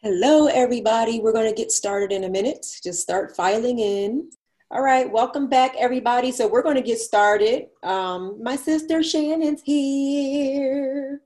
[0.00, 1.18] Hello, everybody.
[1.18, 2.64] We're going to get started in a minute.
[2.84, 4.30] Just start filing in.
[4.70, 6.30] All right, welcome back, everybody.
[6.30, 7.66] So we're going to get started.
[7.82, 11.20] Um, my sister Shannon's here.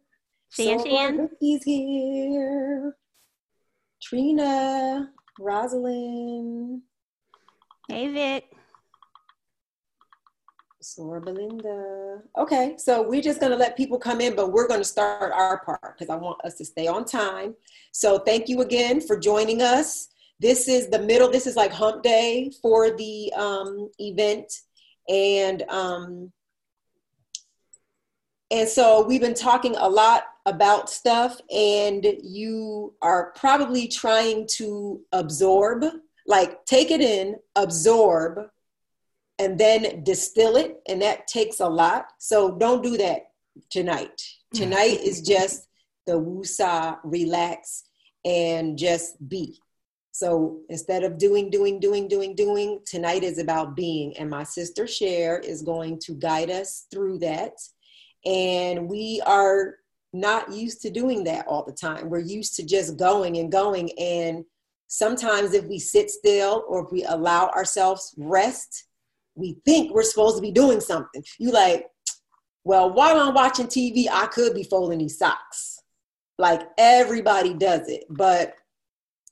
[0.49, 1.29] Shan so Shan.
[1.39, 2.97] He's here.
[4.01, 6.81] Trina, Rosalind,
[7.89, 8.52] Hey Vic.
[10.83, 12.21] Sora Belinda.
[12.37, 15.33] Okay, so we're just going to let people come in, but we're going to start
[15.33, 17.55] our part because I want us to stay on time.
[17.93, 20.09] So thank you again for joining us.
[20.41, 24.53] This is the middle, this is like hump day for the um, event.
[25.09, 26.33] And um,
[28.53, 35.01] and so we've been talking a lot about stuff, and you are probably trying to
[35.13, 35.85] absorb,
[36.27, 38.51] like take it in, absorb,
[39.43, 42.07] and then distill it and that takes a lot.
[42.19, 43.31] So don't do that
[43.71, 44.23] tonight.
[44.55, 44.59] Mm.
[44.59, 45.67] Tonight is just
[46.07, 47.85] the woosah relax
[48.25, 49.59] and just be.
[50.13, 54.17] So instead of doing doing doing doing doing tonight is about being.
[54.17, 57.55] And my sister Cher is going to guide us through that.
[58.25, 59.77] And we are
[60.13, 62.11] not used to doing that all the time.
[62.11, 63.91] We're used to just going and going.
[63.99, 64.45] And
[64.87, 68.85] sometimes if we sit still or if we allow ourselves rest
[69.35, 71.25] we think we're supposed to be doing something.
[71.39, 71.89] You like,
[72.65, 75.81] well, while I'm watching TV, I could be folding these socks.
[76.39, 78.55] Like everybody does it, but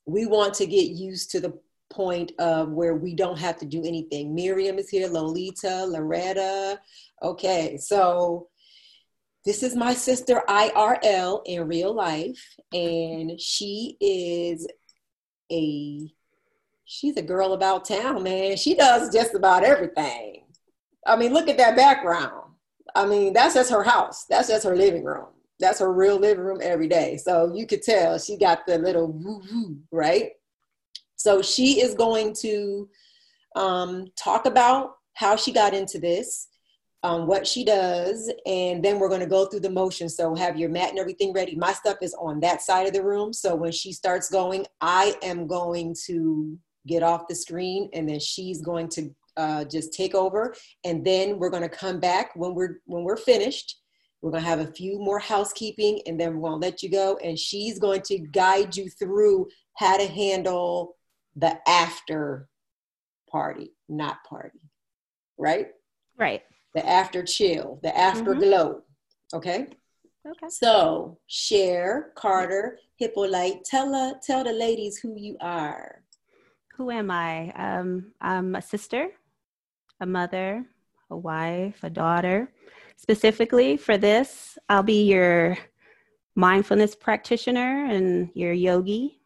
[0.05, 1.57] we want to get used to the
[1.91, 4.33] point of where we don't have to do anything.
[4.33, 6.79] Miriam is here, Lolita, Loretta.
[7.21, 8.47] Okay, so
[9.45, 14.67] this is my sister IRL in real life, and she is
[15.51, 16.07] a
[16.91, 18.57] she's a girl about town, man.
[18.57, 20.43] She does just about everything.
[21.07, 22.51] I mean, look at that background.
[22.93, 24.25] I mean, that's just her house.
[24.29, 25.27] That's just her living room.
[25.57, 27.15] That's her real living room every day.
[27.15, 30.31] So you could tell she got the little woo woo, right?
[31.15, 32.89] So she is going to
[33.55, 36.49] um, talk about how she got into this,
[37.03, 40.09] um, what she does, and then we're going to go through the motion.
[40.09, 41.55] So have your mat and everything ready.
[41.55, 43.31] My stuff is on that side of the room.
[43.31, 48.19] So when she starts going, I am going to get off the screen and then
[48.19, 50.53] she's going to uh, just take over.
[50.83, 53.77] And then we're going to come back when we're when we're finished.
[54.21, 56.89] We're going to have a few more housekeeping and then we're going to let you
[56.89, 57.17] go.
[57.23, 59.47] And she's going to guide you through
[59.77, 60.95] how to handle
[61.35, 62.47] the after
[63.31, 64.59] party not party
[65.37, 65.67] right?
[66.17, 66.41] Right.
[66.75, 68.81] the after chill the afterglow
[69.33, 69.67] okay?
[70.27, 70.49] Okay.
[70.49, 76.00] so Cher carter hippolyte tell uh, tell the ladies who you are
[76.77, 77.51] Who am I?
[77.51, 79.09] Um, I'm a sister,
[79.99, 80.65] a mother,
[81.09, 82.51] a wife, a daughter.
[82.95, 85.57] Specifically for this, I'll be your
[86.35, 89.19] mindfulness practitioner and your yogi.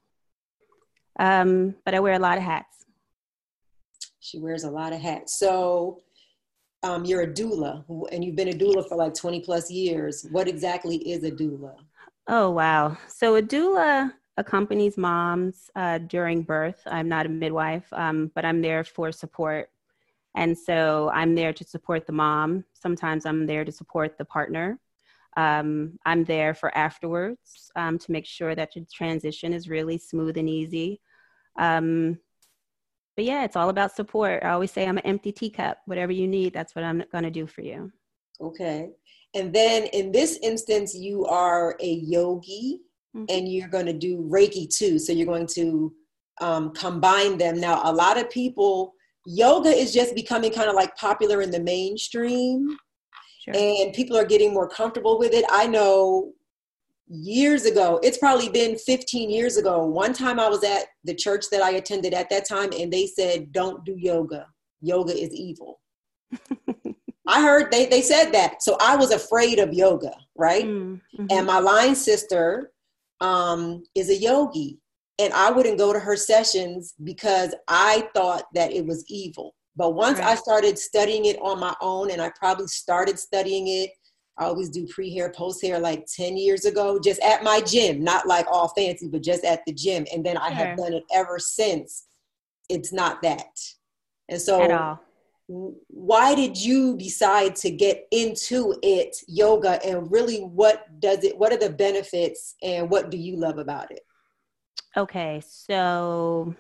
[1.20, 2.86] Um, but I wear a lot of hats.
[4.20, 5.38] She wears a lot of hats.
[5.38, 6.02] So
[6.84, 10.26] um, you're a doula, and you've been a doula for like 20 plus years.
[10.32, 11.76] What exactly is a doula?
[12.28, 12.98] Oh, wow.
[13.08, 16.82] So a doula accompanies moms uh, during birth.
[16.86, 19.70] I'm not a midwife, um, but I'm there for support.
[20.36, 22.66] And so I'm there to support the mom.
[22.74, 24.80] Sometimes I'm there to support the partner.
[25.38, 30.38] Um, I'm there for afterwards um, to make sure that your transition is really smooth
[30.38, 31.02] and easy.
[31.58, 32.20] Um,
[33.16, 34.44] but yeah, it's all about support.
[34.44, 35.78] I always say I'm an empty teacup.
[35.86, 37.92] Whatever you need, that's what I'm going to do for you.
[38.42, 38.90] Okay.
[39.34, 42.82] And then in this instance, you are a yogi
[43.16, 43.26] Mhm.
[43.30, 45.00] and you're going to do Reiki too.
[45.00, 45.94] So you're going to
[46.42, 47.60] um, combine them.
[47.60, 48.94] Now, a lot of people,
[49.26, 52.78] yoga is just becoming kind of like popular in the mainstream.
[53.46, 53.54] Sure.
[53.56, 55.46] and people are getting more comfortable with it.
[55.52, 56.34] I know
[57.08, 59.86] years ago, it's probably been 15 years ago.
[59.86, 63.06] One time I was at the church that I attended at that time, and they
[63.06, 64.48] said, Don't do yoga.
[64.82, 65.80] Yoga is evil.
[67.28, 68.64] I heard they, they said that.
[68.64, 70.66] So I was afraid of yoga, right?
[70.66, 71.28] Mm, mhm.
[71.32, 72.72] And my line sister
[73.22, 74.80] um, is a yogi.
[75.18, 79.56] And I wouldn't go to her sessions because I thought that it was evil.
[79.78, 83.92] But once I started studying it on my own, and I probably started studying it,
[84.38, 88.04] I always do pre hair, post hair like 10 years ago, just at my gym,
[88.04, 90.06] not like all fancy, but just at the gym.
[90.14, 92.08] And then I have done it ever since.
[92.70, 93.48] It's not that.
[94.28, 95.00] And so At all.
[95.48, 101.54] Why did you decide to get into it yoga and really what does it what
[101.54, 104.02] are the benefits and what do you love about it
[104.98, 106.56] Okay, so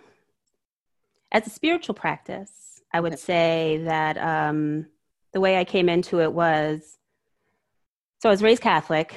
[1.31, 4.87] as a spiritual practice, I would say that um,
[5.31, 6.97] the way I came into it was
[8.21, 9.15] so I was raised Catholic,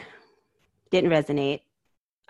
[0.91, 1.63] didn't resonate.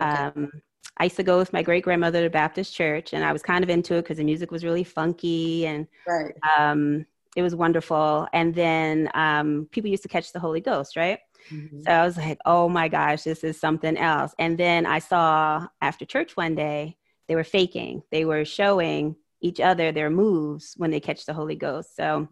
[0.01, 0.11] Okay.
[0.11, 0.51] Um,
[0.97, 3.63] I used to go with my great grandmother to Baptist church, and I was kind
[3.63, 6.35] of into it because the music was really funky and right.
[6.57, 8.27] um, it was wonderful.
[8.33, 11.19] And then um, people used to catch the Holy Ghost, right?
[11.51, 11.81] Mm-hmm.
[11.81, 14.33] So I was like, oh my gosh, this is something else.
[14.39, 16.97] And then I saw after church one day,
[17.27, 21.55] they were faking, they were showing each other their moves when they catch the Holy
[21.55, 21.95] Ghost.
[21.95, 22.27] So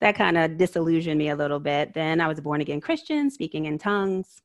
[0.00, 1.94] that kind of disillusioned me a little bit.
[1.94, 4.42] Then I was a born again Christian, speaking in tongues.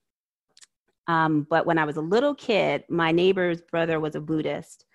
[1.07, 4.85] Um, but when I was a little kid, my neighbor's brother was a Buddhist,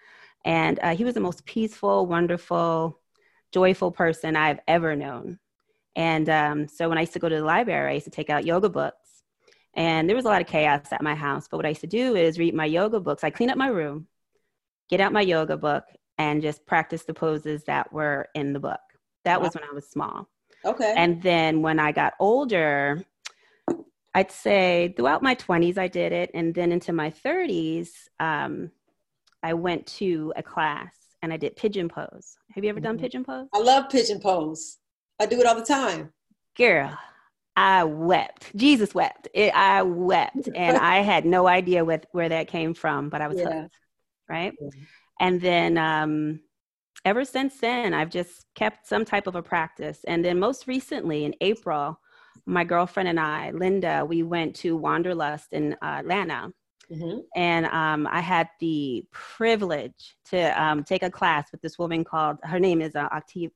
[0.45, 2.99] and uh, he was the most peaceful, wonderful,
[3.53, 5.39] joyful person I've ever known.
[5.97, 8.31] And um, so when I used to go to the library, I used to take
[8.31, 9.23] out yoga books.
[9.75, 11.49] And there was a lot of chaos at my house.
[11.49, 13.25] But what I used to do is read my yoga books.
[13.25, 14.07] I clean up my room,
[14.89, 15.85] get out my yoga book,
[16.17, 18.81] and just practice the poses that were in the book.
[19.25, 20.29] That was when I was small.
[20.65, 20.95] Okay.
[20.97, 23.05] And then when I got older,
[24.15, 26.31] I'd say throughout my 20s, I did it.
[26.35, 28.71] And then into my 30s, um,
[29.43, 30.93] I went to a class
[31.23, 32.37] and I did pigeon pose.
[32.55, 33.05] Have you ever done mm-hmm.
[33.05, 33.49] pigeon pose?
[33.53, 34.79] I love pigeon pose.
[35.21, 36.13] I do it all the time.
[36.57, 36.97] Girl,
[37.57, 38.55] I wept.
[38.55, 39.29] Jesus wept.
[39.35, 40.49] It, I wept.
[40.55, 43.63] And I had no idea what, where that came from, but I was yeah.
[43.63, 43.77] hooked.
[44.29, 44.53] Right.
[44.61, 44.69] Yeah.
[45.21, 46.41] And then um,
[47.05, 50.01] ever since then, I've just kept some type of a practice.
[50.07, 51.99] And then most recently in April,
[52.47, 56.53] my girlfriend and I, Linda, we went to Wanderlust in uh, Atlanta.
[56.91, 57.19] Mm-hmm.
[57.37, 62.39] And um, I had the privilege to um, take a class with this woman called,
[62.43, 63.09] her name is uh,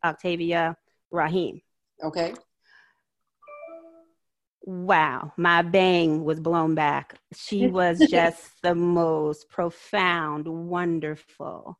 [0.04, 0.76] Octavia
[1.10, 1.60] Raheem.
[2.02, 2.34] Okay.
[4.64, 7.18] Wow, my bang was blown back.
[7.34, 11.78] She was just the most profound, wonderful.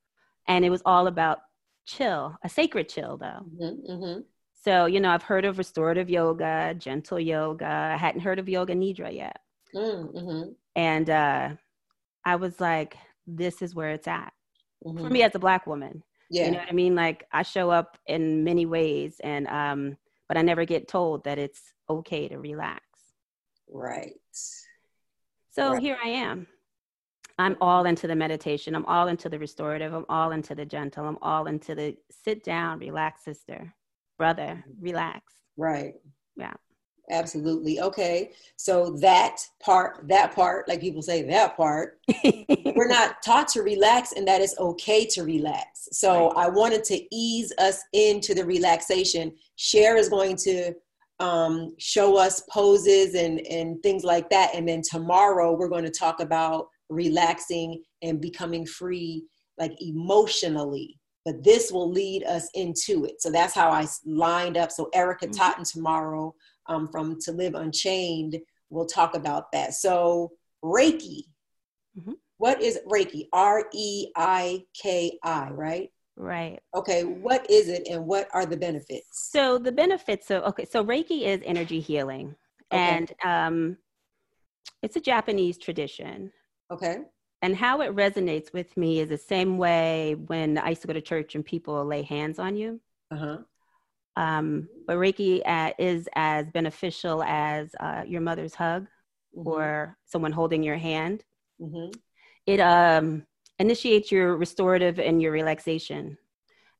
[0.48, 1.38] And it was all about
[1.86, 3.46] chill, a sacred chill, though.
[3.60, 4.20] Mm-hmm, mm-hmm.
[4.64, 7.66] So, you know, I've heard of restorative yoga, gentle yoga.
[7.66, 9.38] I hadn't heard of yoga nidra yet.
[9.74, 10.50] Mm-hmm.
[10.76, 11.50] And uh,
[12.24, 12.96] I was like,
[13.26, 14.32] this is where it's at
[14.82, 15.12] for mm-hmm.
[15.12, 16.02] me as a Black woman.
[16.30, 16.46] Yeah.
[16.46, 16.94] You know what I mean?
[16.94, 19.96] Like I show up in many ways and um
[20.28, 21.60] but I never get told that it's
[21.90, 22.82] okay to relax.
[23.70, 24.14] Right.
[25.50, 25.82] So right.
[25.82, 26.46] here I am.
[27.38, 28.74] I'm all into the meditation.
[28.74, 29.92] I'm all into the restorative.
[29.92, 31.06] I'm all into the gentle.
[31.06, 33.74] I'm all into the sit down, relax, sister,
[34.16, 35.34] brother, relax.
[35.56, 35.94] Right.
[36.36, 36.54] Yeah.
[37.10, 37.80] Absolutely.
[37.80, 38.30] Okay.
[38.56, 41.98] So that part, that part, like people say, that part,
[42.76, 45.88] we're not taught to relax and that it's okay to relax.
[45.92, 46.46] So right.
[46.46, 49.32] I wanted to ease us into the relaxation.
[49.56, 50.72] Cher is going to
[51.18, 54.52] um, show us poses and, and things like that.
[54.54, 59.24] And then tomorrow we're going to talk about relaxing and becoming free,
[59.58, 60.98] like emotionally.
[61.24, 63.22] But this will lead us into it.
[63.22, 64.72] So that's how I lined up.
[64.72, 65.36] So Erica mm-hmm.
[65.36, 66.34] Totten tomorrow
[66.66, 68.38] um, from To Live Unchained
[68.70, 69.74] will talk about that.
[69.74, 70.32] So,
[70.64, 71.24] Reiki.
[71.98, 72.12] Mm-hmm.
[72.38, 73.28] What is Reiki?
[73.32, 75.90] R E I K I, right?
[76.16, 76.60] Right.
[76.74, 77.04] Okay.
[77.04, 79.30] What is it and what are the benefits?
[79.30, 82.34] So, the benefits so okay, so Reiki is energy healing.
[82.72, 82.80] Okay.
[82.80, 83.76] And um,
[84.82, 86.32] it's a Japanese tradition.
[86.70, 86.98] Okay.
[87.42, 90.94] And how it resonates with me is the same way when I used to go
[90.94, 92.80] to church and people lay hands on you.
[93.10, 93.38] Uh-huh.
[94.16, 98.86] Um, but Reiki uh, is as beneficial as uh, your mother's hug
[99.36, 99.48] mm-hmm.
[99.48, 101.24] or someone holding your hand.
[101.60, 101.98] Mm-hmm.
[102.46, 103.26] It um,
[103.58, 106.18] initiates your restorative and your relaxation.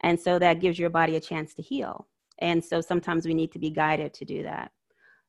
[0.00, 2.06] And so that gives your body a chance to heal.
[2.38, 4.72] And so sometimes we need to be guided to do that.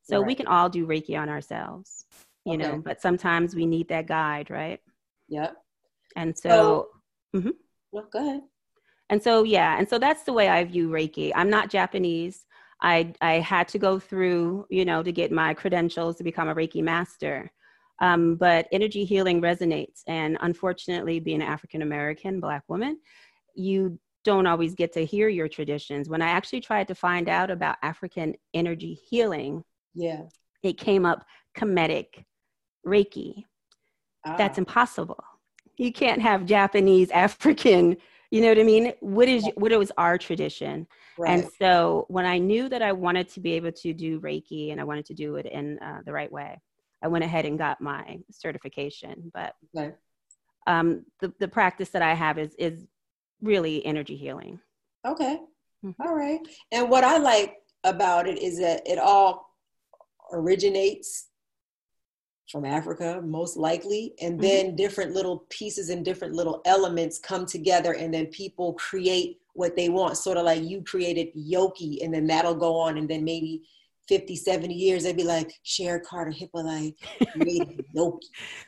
[0.02, 0.28] So right.
[0.28, 2.06] we can all do Reiki on ourselves,
[2.44, 2.64] you okay.
[2.64, 4.80] know, but sometimes we need that guide, right?
[5.30, 5.56] Yep.
[6.16, 7.50] And so, so mm-hmm.
[7.92, 8.42] well, go ahead.
[9.14, 11.32] And so, yeah, and so that's the way I view Reiki.
[11.36, 12.48] I'm not Japanese.
[12.82, 16.56] I, I had to go through, you know, to get my credentials to become a
[16.56, 17.52] Reiki master.
[18.02, 20.02] Um, but energy healing resonates.
[20.08, 22.98] And unfortunately, being an African American Black woman,
[23.54, 26.10] you don't always get to hear your traditions.
[26.10, 30.24] When I actually tried to find out about African energy healing, yeah,
[30.64, 31.24] it came up
[31.56, 32.26] Kemetic
[32.84, 33.44] Reiki.
[34.26, 34.38] Ah.
[34.40, 35.24] That's impossible.
[35.78, 37.98] You can't have Japanese African
[38.34, 38.92] you know what i mean?
[39.00, 40.88] What is what is our tradition?
[41.20, 41.30] Right.
[41.32, 44.82] and so when i knew that i wanted to be able to do reiki and
[44.82, 46.60] i wanted to do it in uh, the right way
[47.04, 49.32] i went ahead and got my certification.
[49.32, 49.54] But
[50.66, 52.88] um, the, the practice that i have is is
[53.42, 54.60] really energy healing.
[55.06, 55.40] Okay.
[55.86, 56.02] Mm-hmm.
[56.02, 56.40] all right.
[56.72, 59.46] And what i like about it is that it all
[60.32, 61.30] originates
[62.52, 64.14] from Africa, most likely.
[64.22, 64.42] And mm-hmm.
[64.42, 64.76] then mm-hmm.
[64.76, 69.90] different little pieces and different little elements come together, and then people create what they
[69.90, 70.18] want.
[70.18, 73.64] Sort of like you created Yoki, and then that'll go on, and then maybe
[74.08, 76.96] 50, 70 years, they'd be like, Cher Carter-Hyppolite
[77.32, 78.20] created Yoki.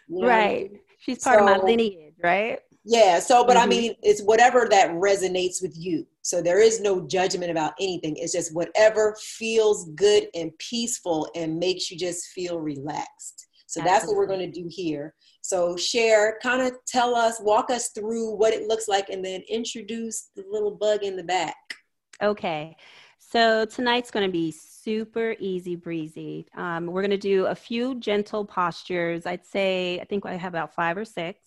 [0.07, 0.45] You know right.
[0.45, 0.79] I mean?
[0.99, 2.59] She's part so, of my lineage, right?
[2.85, 3.19] Yeah.
[3.19, 3.63] So, but mm-hmm.
[3.63, 6.07] I mean, it's whatever that resonates with you.
[6.21, 8.15] So there is no judgment about anything.
[8.17, 13.47] It's just whatever feels good and peaceful and makes you just feel relaxed.
[13.75, 13.99] So Absolutely.
[13.99, 15.13] that's what we're going to do here.
[15.41, 19.41] So Cher, kind of tell us, walk us through what it looks like, and then
[19.49, 21.57] introduce the little bug in the back.
[22.23, 22.77] Okay.
[23.19, 26.47] So tonight's going to be super easy breezy.
[26.55, 29.25] Um, we're going to do a few gentle postures.
[29.25, 31.41] I'd say, I think I have about five or six.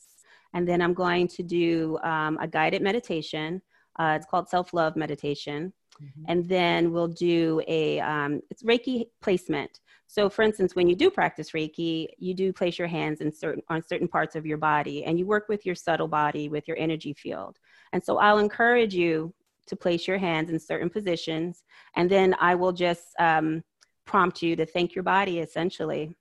[0.53, 3.63] And then I'm going to do um, a guided meditation.
[3.99, 5.73] Uh, it's called self love meditation.
[6.03, 6.25] Mm-hmm.
[6.29, 9.81] And then we'll do a um, it's Reiki placement.
[10.07, 13.63] So, for instance, when you do practice Reiki, you do place your hands in certain
[13.69, 16.79] on certain parts of your body, and you work with your subtle body, with your
[16.79, 17.59] energy field.
[17.93, 19.35] And so, I'll encourage you
[19.67, 21.63] to place your hands in certain positions,
[21.97, 23.63] and then I will just um,
[24.07, 26.15] prompt you to thank your body, essentially,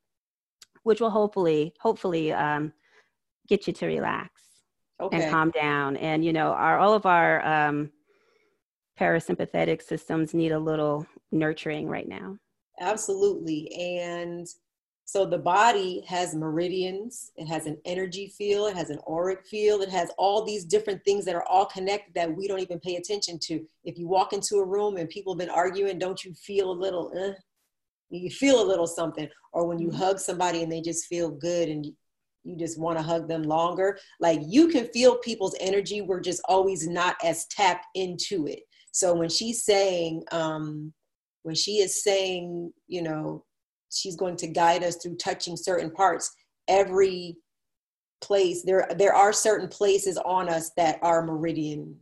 [0.83, 2.73] which will hopefully, hopefully, um,
[3.47, 4.41] get you to relax
[4.99, 5.21] okay.
[5.21, 5.97] and calm down.
[5.97, 7.91] And you know, our all of our um,
[8.99, 12.37] parasympathetic systems need a little nurturing right now.
[12.79, 14.47] Absolutely, and
[15.07, 19.81] so the body has meridians, it has an energy field, it has an auric field,
[19.81, 22.97] it has all these different things that are all connected that we don't even pay
[22.97, 23.65] attention to.
[23.85, 26.73] If you walk into a room and people have been arguing, don't you feel a
[26.73, 27.31] little, eh?
[28.09, 29.29] you feel a little something?
[29.53, 29.97] Or when you mm-hmm.
[29.97, 31.85] hug somebody and they just feel good and
[32.43, 36.01] you just want to hug them longer, like you can feel people's energy.
[36.01, 38.59] We're just always not as tapped into it.
[38.97, 40.93] So when she's saying, um,
[41.43, 43.45] when she is saying, you know,
[43.91, 46.31] she's going to guide us through touching certain parts
[46.67, 47.37] every
[48.21, 51.95] place there there are certain places on us that are meridian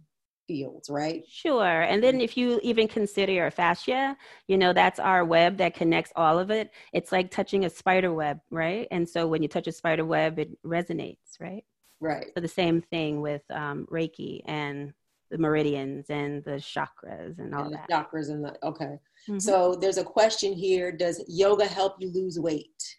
[0.48, 1.24] fields right?
[1.28, 1.82] Sure.
[1.82, 4.16] And then if you even consider your fascia
[4.48, 6.72] you know that's our web that connects all of it.
[6.94, 8.88] It's like touching a spider web right?
[8.92, 11.64] And so when you touch a spider web it resonates right?
[12.00, 12.28] Right.
[12.36, 14.94] So the same thing with um, reiki and
[15.36, 19.40] the meridians and the chakras and all and that chakras and the okay Mm-hmm.
[19.40, 22.98] So there's a question here Does yoga help you lose weight?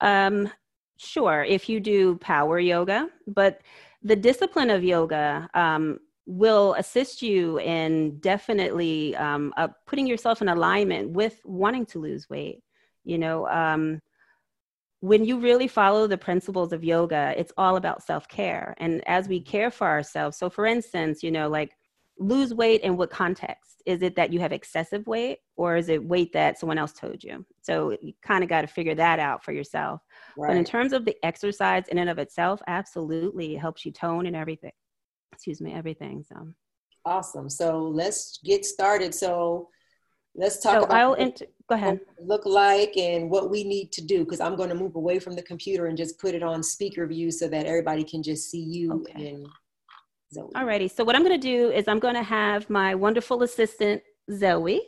[0.00, 0.50] Um,
[0.96, 3.60] sure, if you do power yoga, but
[4.02, 10.48] the discipline of yoga um, will assist you in definitely um, uh, putting yourself in
[10.48, 12.62] alignment with wanting to lose weight.
[13.04, 14.02] You know, um,
[15.00, 18.74] when you really follow the principles of yoga, it's all about self care.
[18.78, 19.50] And as we mm-hmm.
[19.50, 21.76] care for ourselves, so for instance, you know, like
[22.18, 23.82] lose weight in what context?
[23.84, 27.22] Is it that you have excessive weight or is it weight that someone else told
[27.22, 27.44] you?
[27.62, 30.00] So you kind of got to figure that out for yourself.
[30.36, 30.48] Right.
[30.48, 34.26] But in terms of the exercise in and of itself, absolutely it helps you tone
[34.26, 34.72] and everything.
[35.32, 36.24] Excuse me, everything.
[36.26, 36.48] So
[37.04, 37.48] awesome.
[37.50, 39.14] So let's get started.
[39.14, 39.68] So
[40.36, 41.32] let's talk so about I'll
[41.68, 42.00] go ahead.
[42.20, 45.34] look like and what we need to do because I'm going to move away from
[45.34, 48.62] the computer and just put it on speaker view so that everybody can just see
[48.62, 49.28] you okay.
[49.28, 49.48] and
[50.32, 50.50] Zoe.
[50.54, 50.90] Alrighty.
[50.90, 54.82] So what I'm going to do is I'm going to have my wonderful assistant Zoe.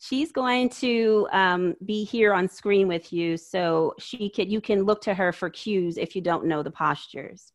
[0.00, 4.82] She's going to um, be here on screen with you, so she can you can
[4.82, 7.52] look to her for cues if you don't know the postures.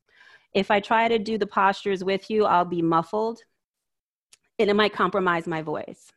[0.55, 3.41] If I try to do the postures with you, I'll be muffled,
[4.57, 6.11] and it might compromise my voice.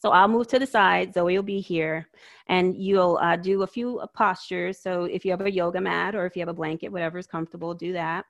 [0.00, 1.12] So I'll move to the side.
[1.12, 2.08] Zoe will be here,
[2.48, 4.80] and you'll uh, do a few postures.
[4.80, 7.26] So if you have a yoga mat or if you have a blanket, whatever is
[7.26, 8.24] comfortable, do that.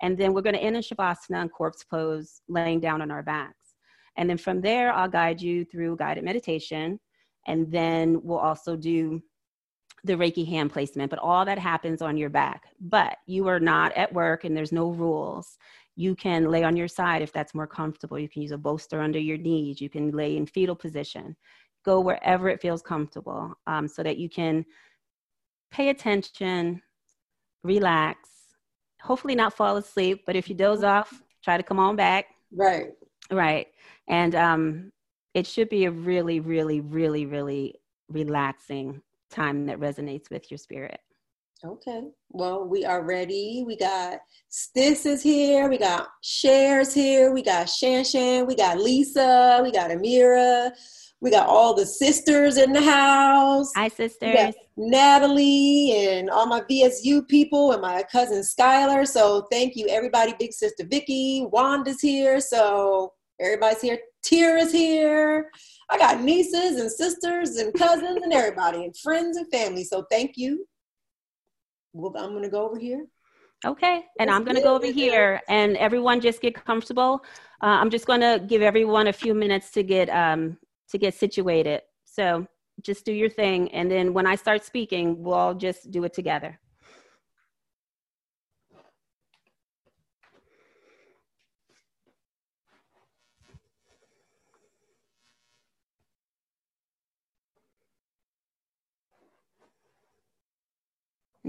[0.00, 3.22] And then we're going to end in Shavasana and corpse pose, laying down on our
[3.22, 3.74] backs.
[4.16, 6.98] And then from there, I'll guide you through guided meditation.
[7.46, 9.22] And then we'll also do
[10.04, 12.62] the Reiki hand placement, but all that happens on your back.
[12.80, 15.58] But you are not at work and there's no rules.
[16.00, 18.18] You can lay on your side if that's more comfortable.
[18.18, 19.82] You can use a bolster under your knees.
[19.82, 21.36] You can lay in fetal position.
[21.84, 24.64] Go wherever it feels comfortable um, so that you can
[25.70, 26.80] pay attention,
[27.64, 28.30] relax,
[29.02, 32.24] hopefully not fall asleep, but if you doze off, try to come on back.
[32.50, 32.92] Right.
[33.30, 33.66] Right.
[34.08, 34.92] And um,
[35.34, 37.74] it should be a really, really, really, really
[38.08, 41.00] relaxing time that resonates with your spirit.
[41.62, 42.02] Okay.
[42.30, 43.64] Well, we are ready.
[43.66, 45.68] We got Stis is here.
[45.68, 47.32] We got Shares here.
[47.32, 48.46] We got Shan Shan.
[48.46, 49.60] We got Lisa.
[49.62, 50.70] We got Amira.
[51.20, 53.72] We got all the sisters in the house.
[53.76, 54.54] Hi, sisters.
[54.78, 59.06] Natalie and all my VSU people and my cousin Skylar.
[59.06, 60.34] So thank you, everybody.
[60.38, 62.40] Big sister Vicky, Wanda's here.
[62.40, 63.98] So everybody's here.
[64.22, 65.50] Tira's here.
[65.90, 69.84] I got nieces and sisters and cousins and everybody and friends and family.
[69.84, 70.66] So thank you.
[71.92, 73.06] Well, I'm going to go over here.
[73.66, 77.22] Okay, and I'm going to go over here, and everyone just get comfortable.
[77.62, 80.56] Uh, I'm just going to give everyone a few minutes to get um,
[80.88, 81.82] to get situated.
[82.06, 82.46] So
[82.82, 83.70] just do your thing.
[83.72, 86.58] And then when I start speaking, we'll all just do it together.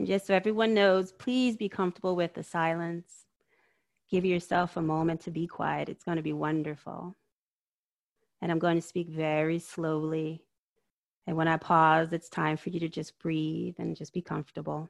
[0.05, 3.25] Just so everyone knows, please be comfortable with the silence.
[4.09, 5.89] Give yourself a moment to be quiet.
[5.89, 7.15] It's going to be wonderful.
[8.41, 10.43] And I'm going to speak very slowly.
[11.27, 14.89] And when I pause, it's time for you to just breathe and just be comfortable.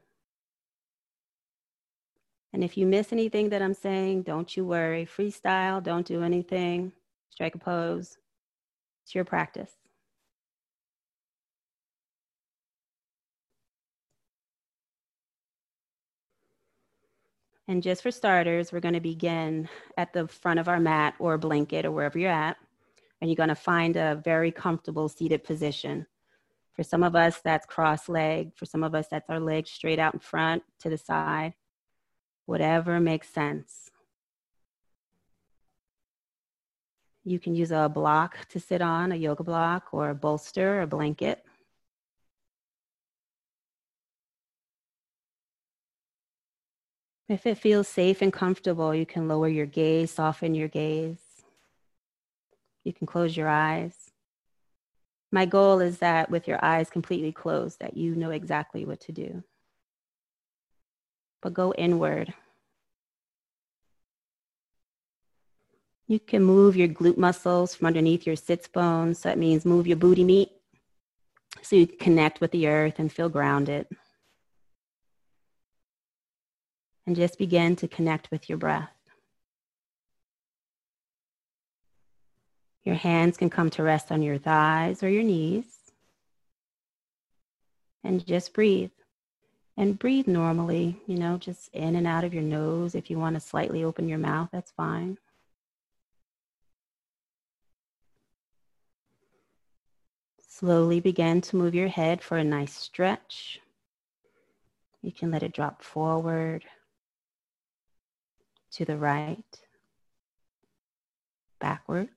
[2.53, 5.05] And if you miss anything that I'm saying, don't you worry.
[5.05, 6.91] Freestyle, don't do anything.
[7.29, 8.17] Strike a pose.
[9.03, 9.80] It's your practice.
[17.71, 21.37] And just for starters, we're going to begin at the front of our mat or
[21.37, 22.57] blanket or wherever you're at.
[23.21, 26.05] And you're going to find a very comfortable seated position.
[26.73, 28.51] For some of us, that's cross leg.
[28.57, 31.53] For some of us, that's our legs straight out in front to the side.
[32.45, 33.89] Whatever makes sense.
[37.23, 40.81] You can use a block to sit on, a yoga block, or a bolster, or
[40.81, 41.45] a blanket.
[47.31, 51.21] If it feels safe and comfortable, you can lower your gaze, soften your gaze.
[52.83, 54.11] You can close your eyes.
[55.31, 59.13] My goal is that with your eyes completely closed, that you know exactly what to
[59.13, 59.45] do.
[61.41, 62.33] But go inward.
[66.07, 69.19] You can move your glute muscles from underneath your sits bones.
[69.19, 70.49] So that means move your booty meat
[71.61, 73.87] so you connect with the earth and feel grounded
[77.11, 78.89] and just begin to connect with your breath.
[82.85, 85.65] Your hands can come to rest on your thighs or your knees.
[88.01, 88.91] And just breathe.
[89.75, 92.95] And breathe normally, you know, just in and out of your nose.
[92.95, 95.17] If you want to slightly open your mouth, that's fine.
[100.47, 103.59] Slowly begin to move your head for a nice stretch.
[105.01, 106.63] You can let it drop forward
[108.71, 109.43] to the right,
[111.59, 112.09] backwards,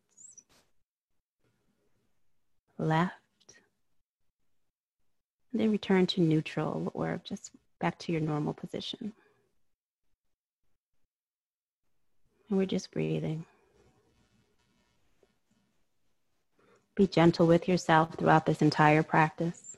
[2.79, 3.14] left,
[5.53, 9.12] then return to neutral or just back to your normal position.
[12.49, 13.45] And we're just breathing.
[16.95, 19.77] Be gentle with yourself throughout this entire practice.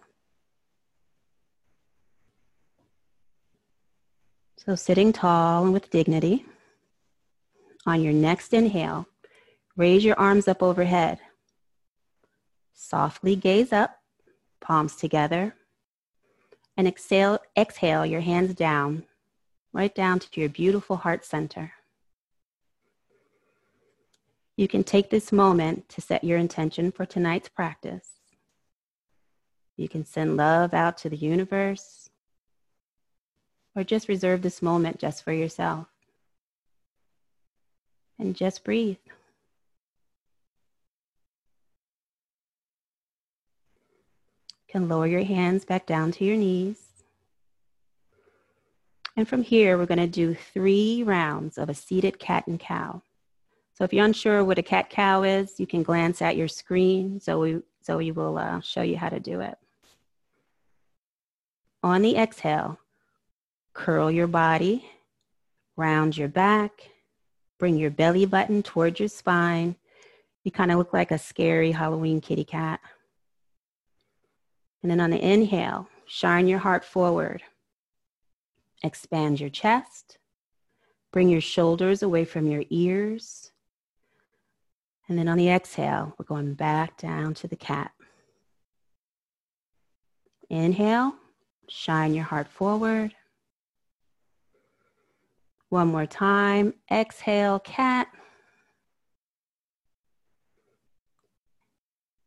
[4.59, 6.45] So, sitting tall and with dignity.
[7.87, 9.07] On your next inhale,
[9.77, 11.21] raise your arms up overhead.
[12.75, 14.01] Softly gaze up,
[14.61, 15.55] palms together.
[16.77, 19.05] And exhale, exhale your hands down,
[19.73, 21.73] right down to your beautiful heart center.
[24.57, 28.09] You can take this moment to set your intention for tonight's practice.
[29.77, 32.11] You can send love out to the universe
[33.77, 35.87] or just reserve this moment just for yourself
[38.19, 38.97] and just breathe.
[44.67, 46.81] You can lower your hands back down to your knees.
[49.17, 53.03] And from here, we're going to do three rounds of a seated cat and cow.
[53.73, 57.21] So if you're unsure what a cat cow is, you can glance at your screen.
[57.21, 59.57] So we, so we will uh, show you how to do it.
[61.83, 62.79] On the exhale,
[63.75, 64.85] curl your body,
[65.77, 66.91] round your back,
[67.59, 69.77] Bring your belly button towards your spine.
[70.45, 72.81] You kind of look like a scary Halloween kitty cat.
[74.83, 77.43] And then on the inhale, shine your heart forward.
[78.83, 80.19] Expand your chest.
[81.13, 83.51] Bring your shoulders away from your ears.
[85.09, 87.93] And then on the exhale, we're going back down to the cat.
[90.51, 91.15] Inhale,
[91.69, 93.15] shine your heart forward.
[95.69, 96.75] One more time.
[96.91, 98.09] Exhale, cat.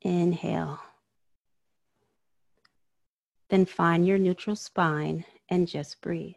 [0.01, 0.79] Inhale.
[3.49, 6.35] Then find your neutral spine and just breathe.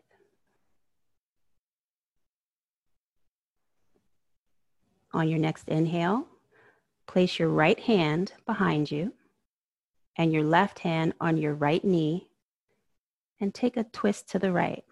[5.12, 6.27] On your next inhale,
[7.07, 9.12] place your right hand behind you
[10.17, 12.29] and your left hand on your right knee
[13.41, 14.85] and take a twist to the right.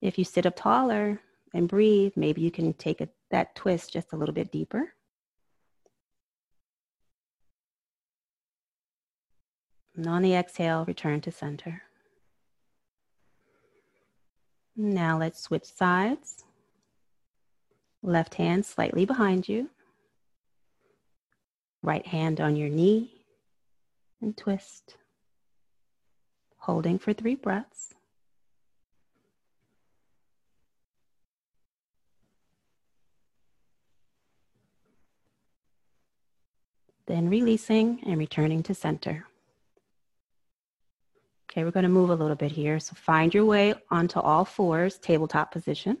[0.00, 1.20] If you sit up taller
[1.54, 4.94] and breathe, maybe you can take a, that twist just a little bit deeper.
[9.96, 11.82] And on the exhale, return to center.
[14.76, 16.44] Now let's switch sides.
[18.02, 19.70] Left hand slightly behind you.
[21.82, 23.12] Right hand on your knee
[24.20, 24.96] and twist.
[26.58, 27.94] holding for three breaths.
[37.08, 39.24] Then releasing and returning to center.
[41.50, 42.78] Okay, we're going to move a little bit here.
[42.78, 45.96] So find your way onto all fours, tabletop position.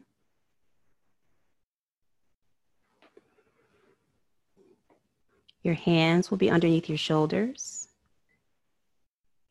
[5.62, 7.88] Your hands will be underneath your shoulders,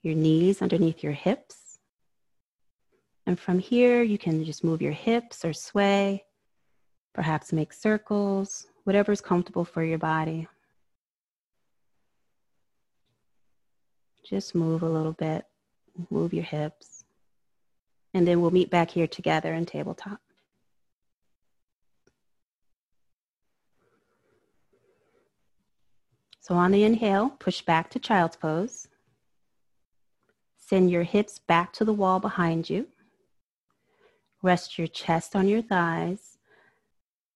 [0.03, 1.79] your knees underneath your hips.
[3.25, 6.23] And from here, you can just move your hips or sway,
[7.13, 10.47] perhaps make circles, whatever is comfortable for your body.
[14.27, 15.45] Just move a little bit,
[16.09, 17.05] move your hips.
[18.13, 20.19] And then we'll meet back here together in tabletop.
[26.41, 28.87] So on the inhale, push back to child's pose.
[30.57, 32.87] Send your hips back to the wall behind you.
[34.41, 36.37] Rest your chest on your thighs.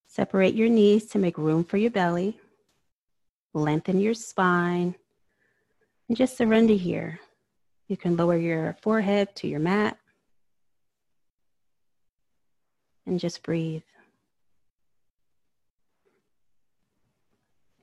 [0.07, 2.39] Separate your knees to make room for your belly.
[3.53, 4.95] Lengthen your spine.
[6.11, 7.21] And just surrender here.
[7.87, 9.97] You can lower your forehead to your mat.
[13.05, 13.83] And just breathe.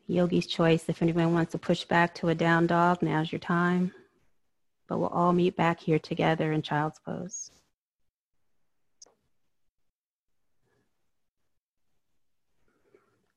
[0.09, 0.91] Yogi's choice.
[0.91, 3.95] If anyone wants to push back to a down dog, now's your time.
[4.89, 7.51] But we'll all meet back here together in child's pose.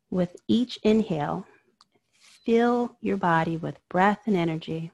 [0.10, 1.46] With each inhale,
[2.46, 4.92] fill your body with breath and energy.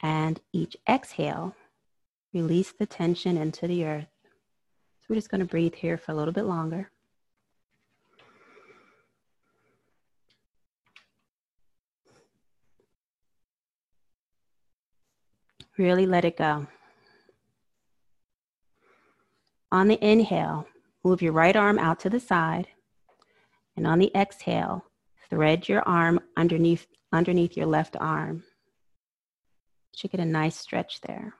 [0.00, 1.54] And each exhale,
[2.32, 4.08] release the tension into the earth.
[5.00, 6.90] So we're just going to breathe here for a little bit longer.
[15.76, 16.66] Really let it go.
[19.70, 20.66] On the inhale,
[21.04, 22.68] move your right arm out to the side.
[23.76, 24.84] And on the exhale,
[25.30, 28.44] thread your arm underneath, underneath your left arm.
[29.94, 31.34] Should get a nice stretch there.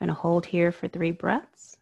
[0.00, 1.76] I'm going to hold here for three breaths.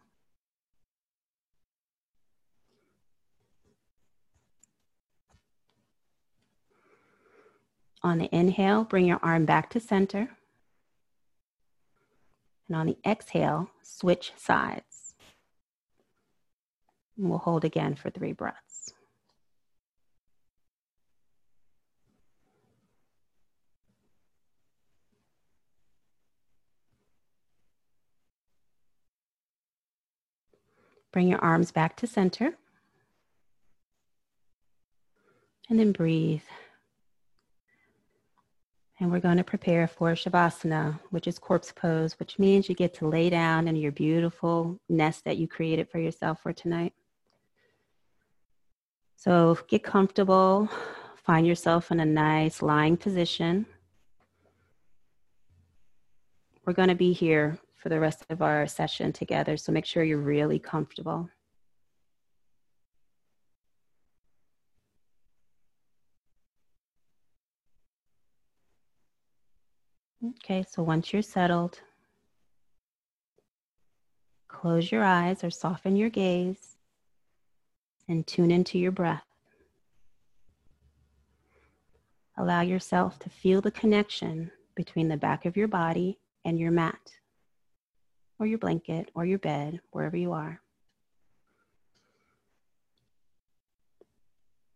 [8.01, 10.29] On the inhale, bring your arm back to center.
[12.67, 14.92] And on the exhale, switch sides.
[17.17, 18.93] And we'll hold again for three breaths.
[31.11, 32.57] Bring your arms back to center.
[35.69, 36.41] And then breathe
[39.03, 42.93] and we're going to prepare for Shavasana, which is corpse pose, which means you get
[42.95, 46.93] to lay down in your beautiful nest that you created for yourself for tonight.
[49.23, 50.67] So get comfortable,
[51.15, 53.65] find yourself in a nice lying position.
[56.65, 60.03] We're going to be here for the rest of our session together, so make sure
[60.03, 61.29] you're really comfortable.
[70.21, 71.79] Okay, so once you're settled,
[74.49, 76.72] close your eyes or soften your gaze
[78.07, 79.23] and tune into your breath.
[82.37, 87.11] Allow yourself to feel the connection between the back of your body and your mat,
[88.39, 90.59] or your blanket, or your bed, wherever you are.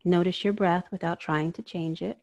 [0.06, 2.18] Notice your breath without trying to change it.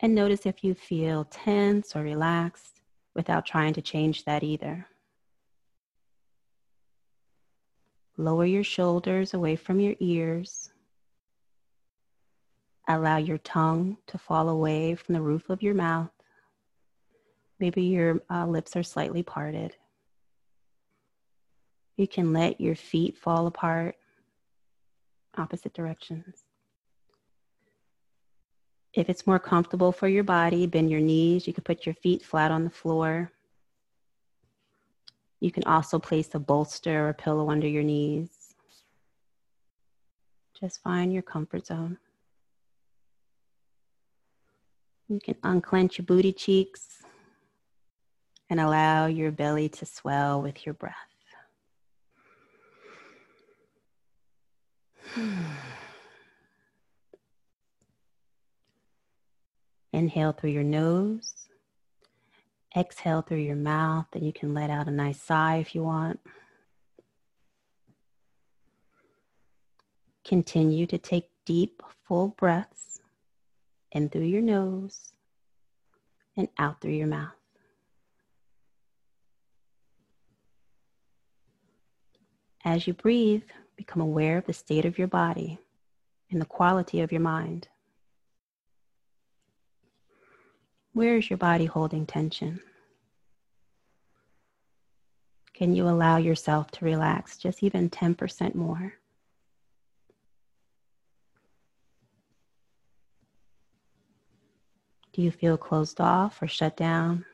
[0.00, 2.80] And notice if you feel tense or relaxed
[3.14, 4.86] without trying to change that either.
[8.16, 10.70] Lower your shoulders away from your ears.
[12.86, 16.10] Allow your tongue to fall away from the roof of your mouth.
[17.58, 19.74] Maybe your uh, lips are slightly parted.
[21.96, 23.96] You can let your feet fall apart,
[25.36, 26.44] opposite directions.
[28.92, 31.46] If it's more comfortable for your body, bend your knees.
[31.46, 33.32] You can put your feet flat on the floor.
[35.40, 38.30] You can also place a bolster or pillow under your knees.
[40.58, 41.98] Just find your comfort zone.
[45.08, 47.02] You can unclench your booty cheeks
[48.48, 50.94] and allow your belly to swell with your breath.
[59.92, 61.34] Inhale through your nose.
[62.76, 66.20] Exhale through your mouth, and you can let out a nice sigh if you want.
[70.24, 73.00] Continue to take deep, full breaths
[73.92, 75.12] in through your nose
[76.36, 77.32] and out through your mouth.
[82.64, 83.42] As you breathe,
[83.76, 85.58] become aware of the state of your body
[86.30, 87.68] and the quality of your mind.
[90.94, 92.60] Where is your body holding tension?
[95.52, 98.94] Can you allow yourself to relax just even 10% more?
[105.12, 107.24] Do you feel closed off or shut down?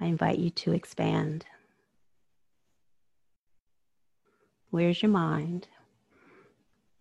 [0.00, 1.44] I invite you to expand.
[4.70, 5.68] Where's your mind?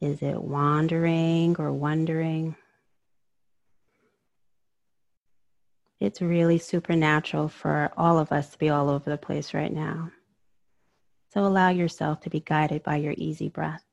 [0.02, 2.56] Is it wandering or wondering?
[6.00, 10.12] It's really supernatural for all of us to be all over the place right now.
[11.34, 13.84] So allow yourself to be guided by your easy breath.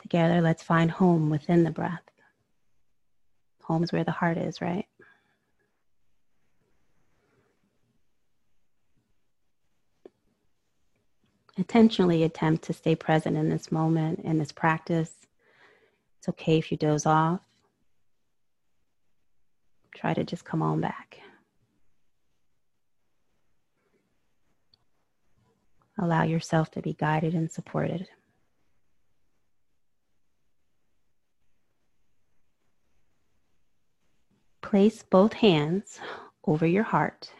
[0.00, 2.02] Together, let's find home within the breath.
[3.62, 4.86] Home is where the heart is, right?
[11.56, 15.12] Intentionally attempt to stay present in this moment, in this practice.
[16.24, 17.42] It's okay if you doze off.
[19.94, 21.18] Try to just come on back.
[25.98, 28.08] Allow yourself to be guided and supported.
[34.62, 36.00] Place both hands
[36.46, 37.34] over your heart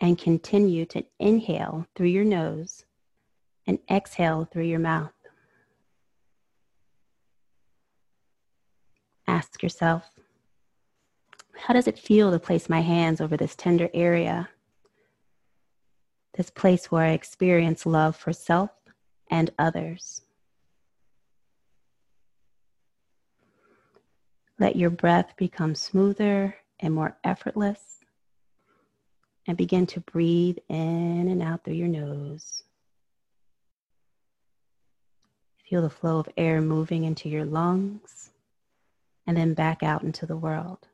[0.00, 2.86] and continue to inhale through your nose
[3.66, 5.19] and exhale through your mouth.
[9.30, 10.10] Ask yourself,
[11.54, 14.48] how does it feel to place my hands over this tender area?
[16.36, 18.72] This place where I experience love for self
[19.30, 20.22] and others.
[24.58, 28.00] Let your breath become smoother and more effortless.
[29.46, 32.64] And begin to breathe in and out through your nose.
[35.68, 38.29] Feel the flow of air moving into your lungs
[39.26, 40.88] and then back out into the world.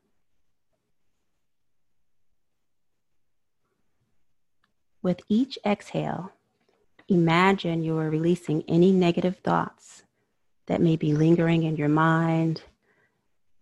[5.03, 6.33] With each exhale,
[7.09, 10.03] imagine you are releasing any negative thoughts
[10.67, 12.63] that may be lingering in your mind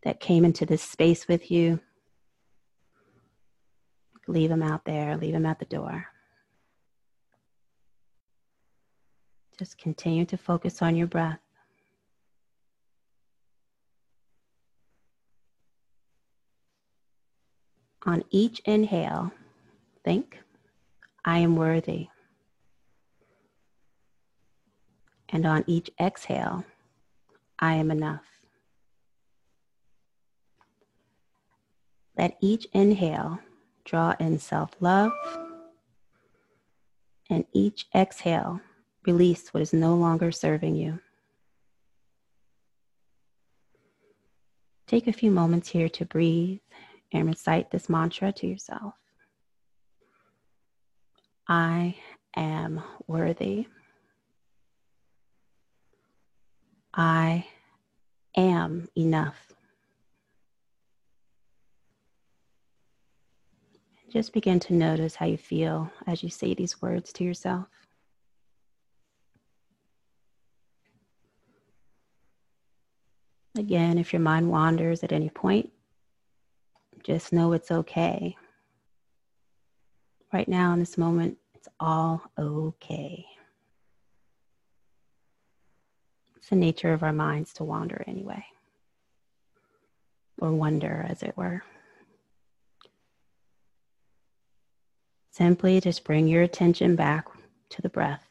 [0.05, 1.81] that came into this space with you,
[4.27, 6.07] leave them out there, leave them at the door.
[9.59, 11.44] Just continue to focus on your breath.
[18.07, 19.33] On each inhale,
[20.05, 20.39] think,
[21.25, 22.09] I am worthy.
[25.31, 26.65] And on each exhale,
[27.59, 28.27] I am enough.
[32.17, 33.39] Let each inhale
[33.85, 35.13] draw in self love,
[37.31, 38.61] and each exhale
[39.07, 41.01] release what is no longer serving you.
[44.87, 46.61] Take a few moments here to breathe
[47.15, 48.95] and recite this mantra to yourself
[51.47, 51.97] I
[52.37, 53.67] am worthy.
[56.95, 57.47] I
[58.37, 59.53] am enough.
[64.11, 67.67] Just begin to notice how you feel as you say these words to yourself.
[73.59, 75.74] Again, if your mind wanders at any point,
[77.05, 78.37] just know it's okay.
[80.33, 83.25] Right now, in this moment, it's all okay.
[86.37, 88.45] It's the nature of our minds to wander anyway,
[90.39, 91.63] or wonder, as it were.
[95.31, 97.27] Simply just bring your attention back
[97.71, 98.27] to the breath.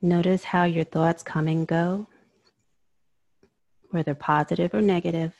[0.00, 2.08] Notice how your thoughts come and go,
[3.92, 5.32] whether positive or negative,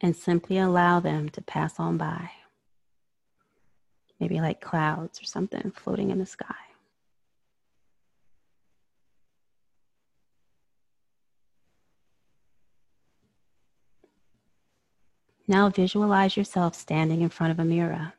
[0.00, 2.30] and simply allow them to pass on by.
[4.20, 6.54] Maybe like clouds or something floating in the sky.
[15.46, 18.14] Now visualize yourself standing in front of a mirror.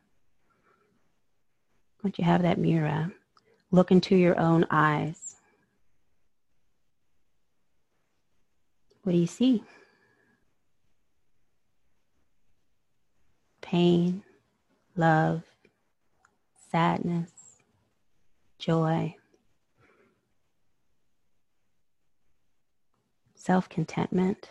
[2.04, 3.12] Once you have that mirror,
[3.72, 5.25] look into your own eyes.
[9.06, 9.62] What do you see?
[13.62, 14.24] Pain,
[14.96, 15.44] love,
[16.72, 17.30] sadness,
[18.58, 19.16] joy,
[23.36, 24.50] self contentment,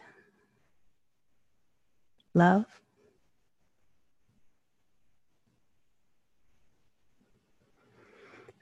[2.33, 2.67] love.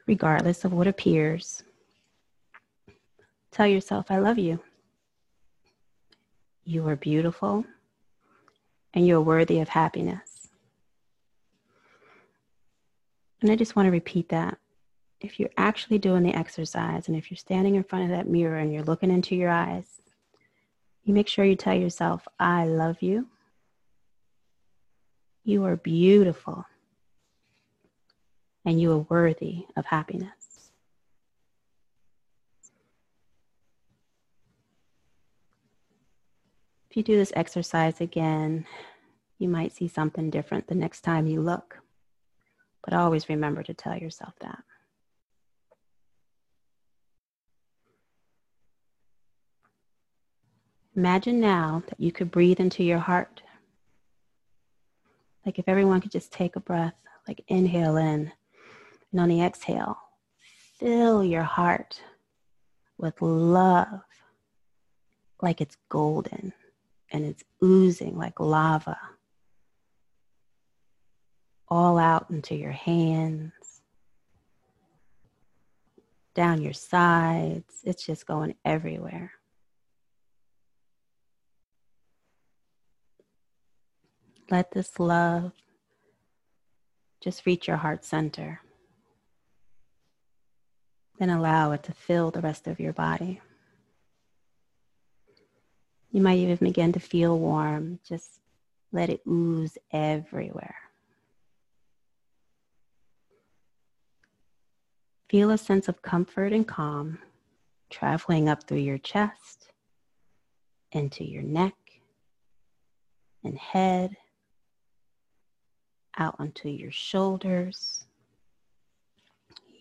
[0.07, 1.62] Regardless of what appears,
[3.50, 4.59] tell yourself, I love you.
[6.64, 7.64] You are beautiful
[8.94, 10.48] and you're worthy of happiness.
[13.40, 14.59] And I just want to repeat that.
[15.20, 18.57] If you're actually doing the exercise and if you're standing in front of that mirror
[18.59, 19.87] and you're looking into your eyes,
[21.05, 23.27] you make sure you tell yourself, I love you.
[25.44, 26.64] You are beautiful.
[28.64, 30.52] And you are worthy of happiness.
[36.92, 38.66] If you do this exercise again,
[39.38, 41.78] you might see something different the next time you look.
[42.85, 44.62] But always remember to tell yourself that.
[50.94, 53.40] Imagine now that you could breathe into your heart.
[55.46, 56.92] Like if everyone could just take a breath,
[57.26, 58.31] like inhale in,
[59.12, 59.96] and on the exhale,
[60.78, 62.02] fill your heart
[62.98, 64.02] with love,
[65.40, 66.52] like it's golden
[67.12, 68.98] and it's oozing like lava,
[71.68, 73.53] all out into your hands,
[76.35, 77.83] down your sides.
[77.85, 79.33] It's just going everywhere.
[84.51, 85.53] Let this love
[87.22, 88.61] just reach your heart center.
[91.18, 93.40] Then allow it to fill the rest of your body.
[96.12, 97.98] You might even begin to feel warm.
[98.07, 98.40] Just
[98.92, 100.77] let it ooze everywhere.
[105.31, 107.18] Feel a sense of comfort and calm
[107.88, 109.68] traveling up through your chest,
[110.92, 111.75] into your neck
[113.44, 114.16] and head,
[116.18, 118.05] out onto your shoulders,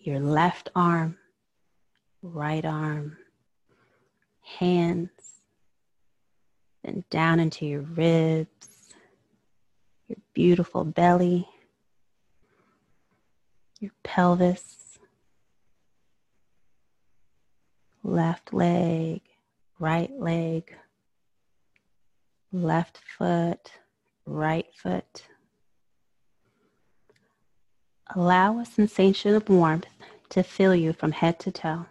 [0.02, 1.16] your left arm,
[2.22, 3.16] right arm,
[4.58, 5.10] hands,
[6.82, 8.94] then down into your ribs,
[10.08, 11.48] your beautiful belly,
[13.80, 14.98] your pelvis,
[18.02, 19.20] left leg,
[19.78, 20.74] right leg,
[22.52, 23.72] left foot,
[24.26, 25.24] right foot
[28.14, 29.86] Allow a sensation of warmth
[30.28, 31.86] to fill you from head to toe.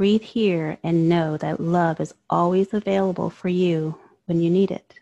[0.00, 4.94] Breathe here and know that love is always available for you when you need it.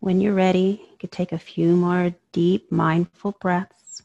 [0.00, 4.02] When you're ready, you can take a few more deep, mindful breaths.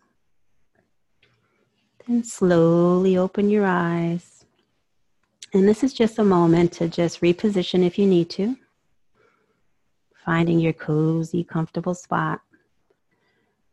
[2.06, 4.46] Then slowly open your eyes.
[5.52, 8.56] And this is just a moment to just reposition if you need to.
[10.26, 12.42] Finding your cozy, comfortable spot.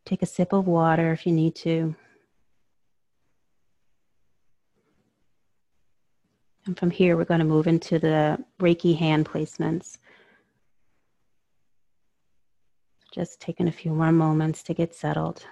[0.06, 1.94] Take a sip of water if you need to.
[6.64, 9.98] And from here, we're going to move into the Reiki hand placements.
[13.12, 15.44] Just taking a few more moments to get settled.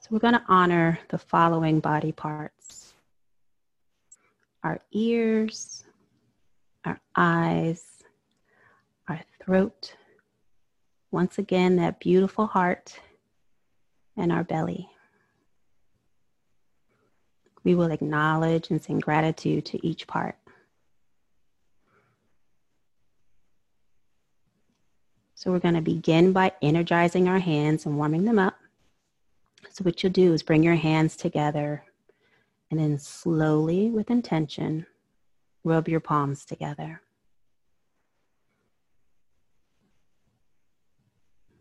[0.00, 2.81] So, we're going to honor the following body parts
[4.62, 5.84] our ears,
[6.84, 7.84] our eyes,
[9.08, 9.94] our throat,
[11.10, 12.98] once again, that beautiful heart,
[14.16, 14.88] and our belly.
[17.64, 20.36] We will acknowledge and send gratitude to each part.
[25.34, 28.56] So, we're going to begin by energizing our hands and warming them up.
[29.70, 31.84] So, what you'll do is bring your hands together
[32.72, 34.86] and then slowly, with intention,
[35.62, 37.02] rub your palms together.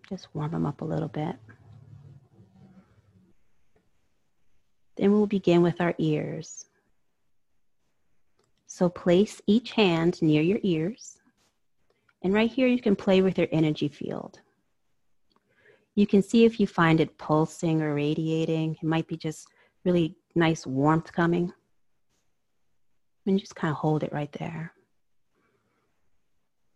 [0.07, 1.35] Just warm them up a little bit.
[4.95, 6.63] Then we'll begin with our ears.
[8.67, 11.17] So place each hand near your ears.
[12.23, 14.39] And right here, you can play with your energy field.
[15.93, 18.77] You can see if you find it pulsing or radiating.
[18.81, 19.45] It might be just
[19.83, 21.53] really nice warmth coming.
[23.25, 24.73] And just kind of hold it right there.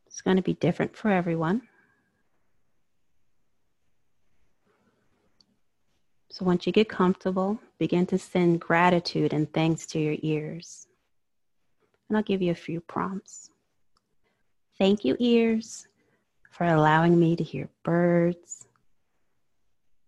[0.05, 1.63] It's going to be different for everyone.
[6.29, 10.87] So once you get comfortable, begin to send gratitude and thanks to your ears.
[12.09, 13.49] And I'll give you a few prompts.
[14.77, 15.87] Thank you, ears,
[16.51, 18.67] for allowing me to hear birds,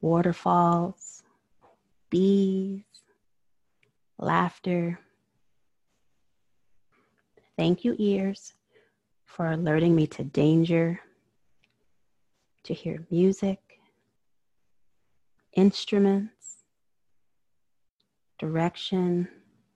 [0.02, 1.24] waterfalls,
[2.10, 2.84] bees,
[4.18, 5.00] laughter.
[7.58, 8.54] Thank you, ears,
[9.26, 11.00] for alerting me to danger,
[12.64, 13.60] to hear music,
[15.54, 16.64] instruments,
[18.38, 19.28] direction,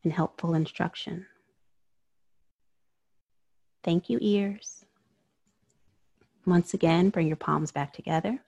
[0.04, 1.26] and helpful instruction.
[3.84, 4.86] Thank you, ears.
[6.46, 8.40] Once again, bring your palms back together.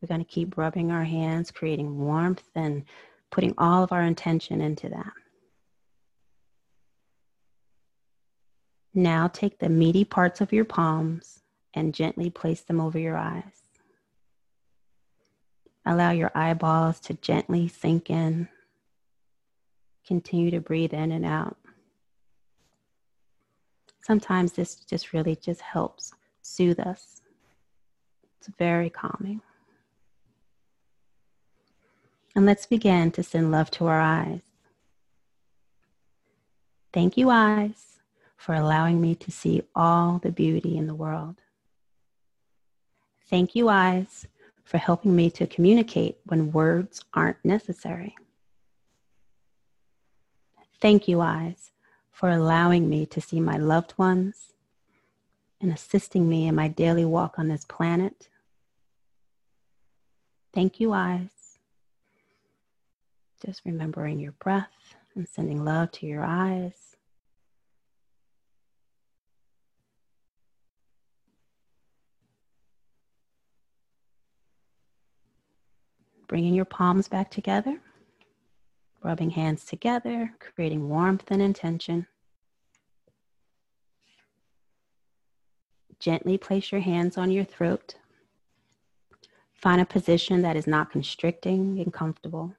[0.00, 2.84] We're going to keep rubbing our hands, creating warmth, and
[3.30, 5.12] putting all of our intention into that.
[8.92, 11.40] Now take the meaty parts of your palms
[11.74, 13.44] and gently place them over your eyes.
[15.86, 18.48] Allow your eyeballs to gently sink in.
[20.06, 21.56] Continue to breathe in and out.
[24.02, 26.12] Sometimes this just really just helps
[26.42, 27.22] soothe us.
[28.38, 29.40] It's very calming.
[32.34, 34.42] And let's begin to send love to our eyes.
[36.92, 37.98] Thank you, eyes,
[38.36, 41.40] for allowing me to see all the beauty in the world.
[43.28, 44.26] Thank you, eyes,
[44.64, 48.16] for helping me to communicate when words aren't necessary.
[50.80, 51.72] Thank you, eyes,
[52.10, 54.52] for allowing me to see my loved ones
[55.60, 58.28] and assisting me in my daily walk on this planet.
[60.54, 61.39] Thank you, eyes.
[63.44, 66.96] Just remembering your breath and sending love to your eyes.
[76.28, 77.80] Bringing your palms back together,
[79.02, 82.06] rubbing hands together, creating warmth and intention.
[85.98, 87.96] Gently place your hands on your throat.
[89.54, 92.54] Find a position that is not constricting and comfortable.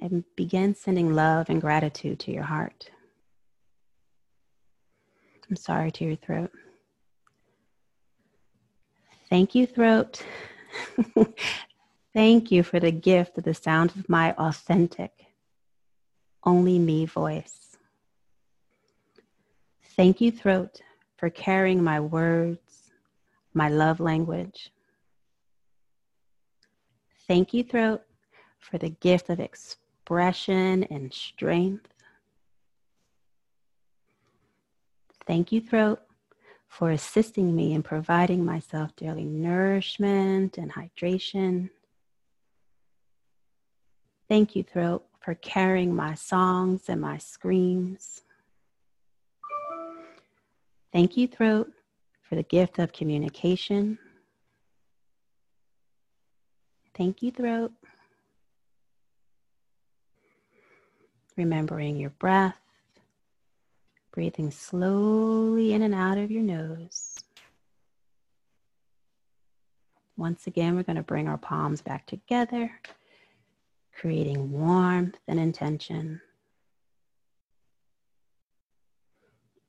[0.00, 2.90] And begin sending love and gratitude to your heart.
[5.48, 6.50] I'm sorry to your throat.
[9.30, 10.22] Thank you, throat.
[12.14, 15.12] Thank you for the gift of the sound of my authentic,
[16.44, 17.76] only me voice.
[19.96, 20.80] Thank you, throat,
[21.16, 22.92] for carrying my words,
[23.54, 24.70] my love language.
[27.26, 28.02] Thank you, throat,
[28.58, 29.40] for the gift of
[30.06, 31.88] expression and strength.
[35.26, 35.98] Thank you, throat,
[36.68, 41.70] for assisting me in providing myself daily nourishment and hydration.
[44.28, 48.22] Thank you, throat, for carrying my songs and my screams.
[50.92, 51.72] Thank you, throat,
[52.22, 53.98] for the gift of communication.
[56.94, 57.72] Thank you, throat.
[61.36, 62.58] Remembering your breath
[64.16, 67.18] breathing slowly in and out of your nose.
[70.16, 72.70] Once again, we're going to bring our palms back together,
[73.94, 76.18] creating warmth and intention.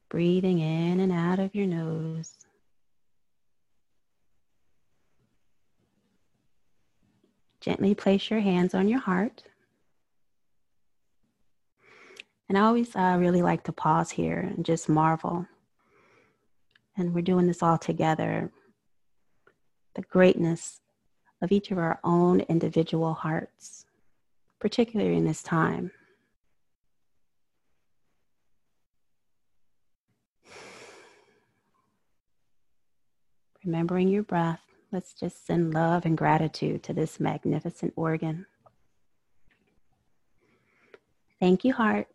[0.07, 2.34] Breathing in and out of your nose.
[7.59, 9.43] Gently place your hands on your heart.
[12.50, 15.45] And I always uh, really like to pause here and just marvel.
[16.95, 18.52] And we're doing this all together.
[19.95, 20.80] The greatness
[21.41, 23.86] of each of our own individual hearts,
[24.60, 25.91] particularly in this time.
[33.66, 34.62] Remembering your breath,
[34.93, 38.45] let's just send love and gratitude to this magnificent organ.
[41.41, 42.08] Thank you, heart.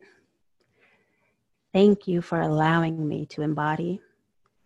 [1.72, 4.00] Thank you for allowing me to embody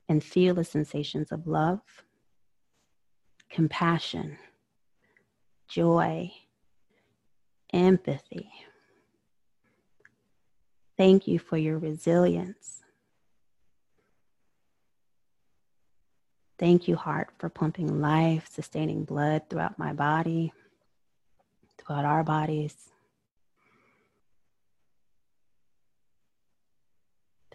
[0.08, 1.80] and feel the sensations of love,
[3.50, 4.38] compassion,
[5.68, 6.32] joy,
[7.72, 8.50] empathy.
[10.96, 12.82] Thank you for your resilience.
[16.58, 20.52] Thank you, heart, for pumping life, sustaining blood throughout my body,
[21.78, 22.88] throughout our bodies.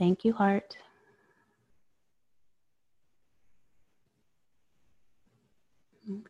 [0.02, 0.78] Thank you, heart.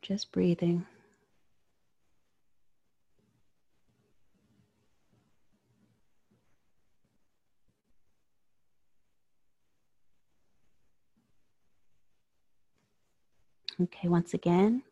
[0.02, 0.86] Just breathing.
[13.82, 14.84] Okay, once again,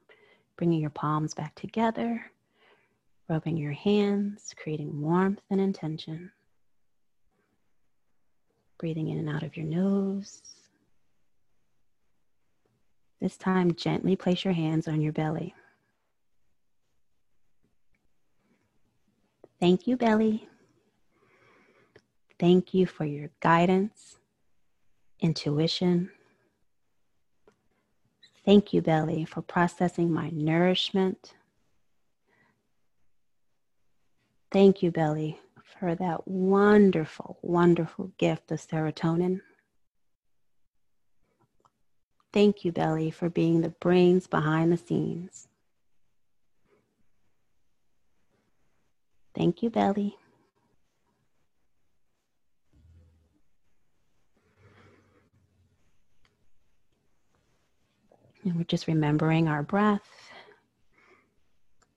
[0.56, 2.32] bringing your palms back together,
[3.28, 6.32] rubbing your hands, creating warmth and intention.
[8.80, 10.42] Breathing in and out of your nose.
[13.22, 15.54] This time, gently place your hands on your belly.
[19.60, 20.48] Thank you, belly.
[22.40, 24.16] Thank you for your guidance,
[25.20, 26.10] intuition,
[28.50, 31.36] Thank you, belly, for processing my nourishment.
[34.52, 35.40] Thank you, belly,
[35.80, 39.42] for that wonderful, wonderful gift of serotonin.
[42.32, 45.48] Thank you, belly, for being the brains behind the scenes.
[49.36, 50.16] Thank you, belly.
[58.44, 60.32] And we're just remembering our breath,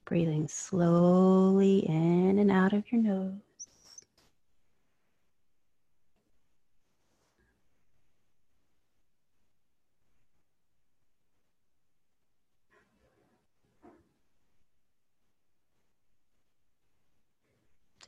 [0.04, 3.51] breathing slowly in and out of your nose.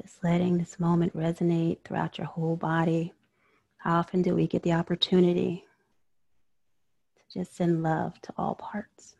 [0.04, 3.14] Just letting this moment resonate throughout your whole body.
[3.78, 5.64] How often do we get the opportunity
[7.16, 9.14] to just send love to all parts.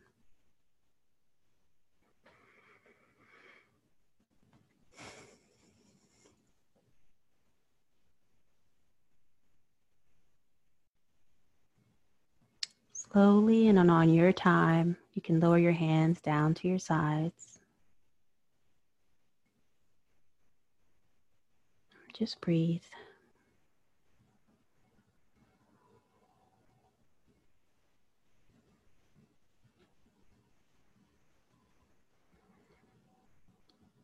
[12.93, 17.54] Slowly and on your time, you can lower your hands down to your sides.
[22.15, 22.81] Just breathe.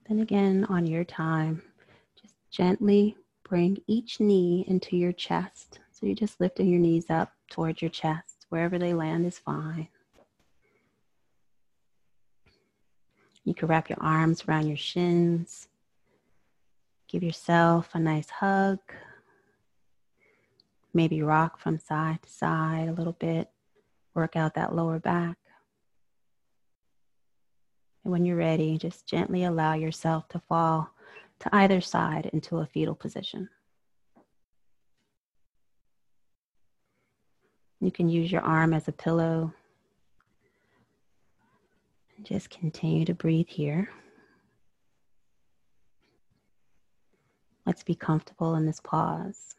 [0.08, 1.62] Then again, on your time,
[2.20, 3.16] just gently
[3.48, 5.78] bring each knee into your chest.
[5.92, 8.46] So you're just lifting your knees up towards your chest.
[8.48, 9.86] Wherever they land is fine.
[13.44, 15.68] You can wrap your arms around your shins.
[17.10, 18.78] Give yourself a nice hug.
[20.94, 23.50] Maybe rock from side to side a little bit.
[24.14, 25.36] Work out that lower back.
[28.04, 30.90] And when you're ready, just gently allow yourself to fall
[31.40, 33.48] to either side into a fetal position.
[37.80, 39.52] You can use your arm as a pillow.
[42.22, 43.90] Just continue to breathe here.
[47.66, 49.54] Let's be comfortable in this pause,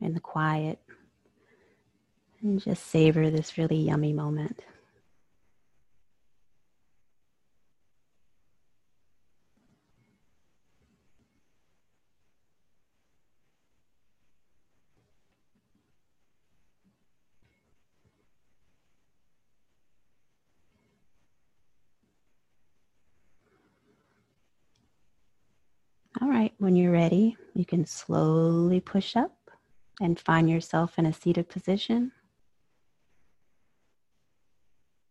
[0.00, 0.80] in the quiet,
[2.42, 4.60] and just savor this really yummy moment.
[26.20, 29.36] All right, when you're ready, you can slowly push up
[30.00, 32.12] and find yourself in a seated position.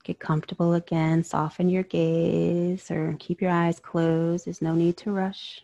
[0.05, 4.45] Get comfortable again, soften your gaze or keep your eyes closed.
[4.45, 5.61] There's no need to rush.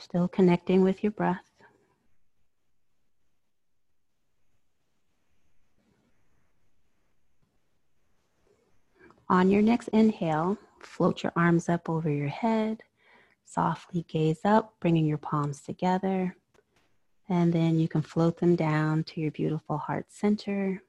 [0.00, 1.51] Still connecting with your breath.
[9.32, 12.82] On your next inhale, float your arms up over your head.
[13.46, 16.36] Softly gaze up, bringing your palms together.
[17.30, 20.82] And then you can float them down to your beautiful heart center.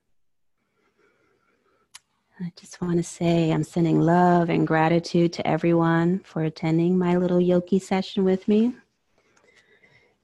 [2.41, 7.15] I just want to say I'm sending love and gratitude to everyone for attending my
[7.15, 8.75] little Yoki session with me.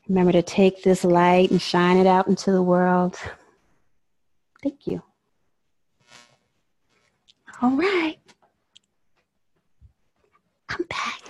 [0.09, 3.15] Remember to take this light and shine it out into the world.
[4.61, 5.03] Thank you.
[7.61, 8.17] All right.
[10.67, 11.21] Come back.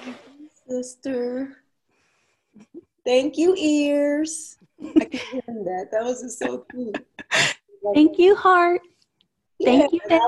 [0.70, 1.58] sister.
[3.04, 4.58] Thank you, ears.
[4.80, 5.88] I can hear that.
[5.92, 7.04] That was just so cute.
[7.96, 8.82] Thank you, heart.
[9.64, 10.00] Thank you.
[10.10, 10.22] Like,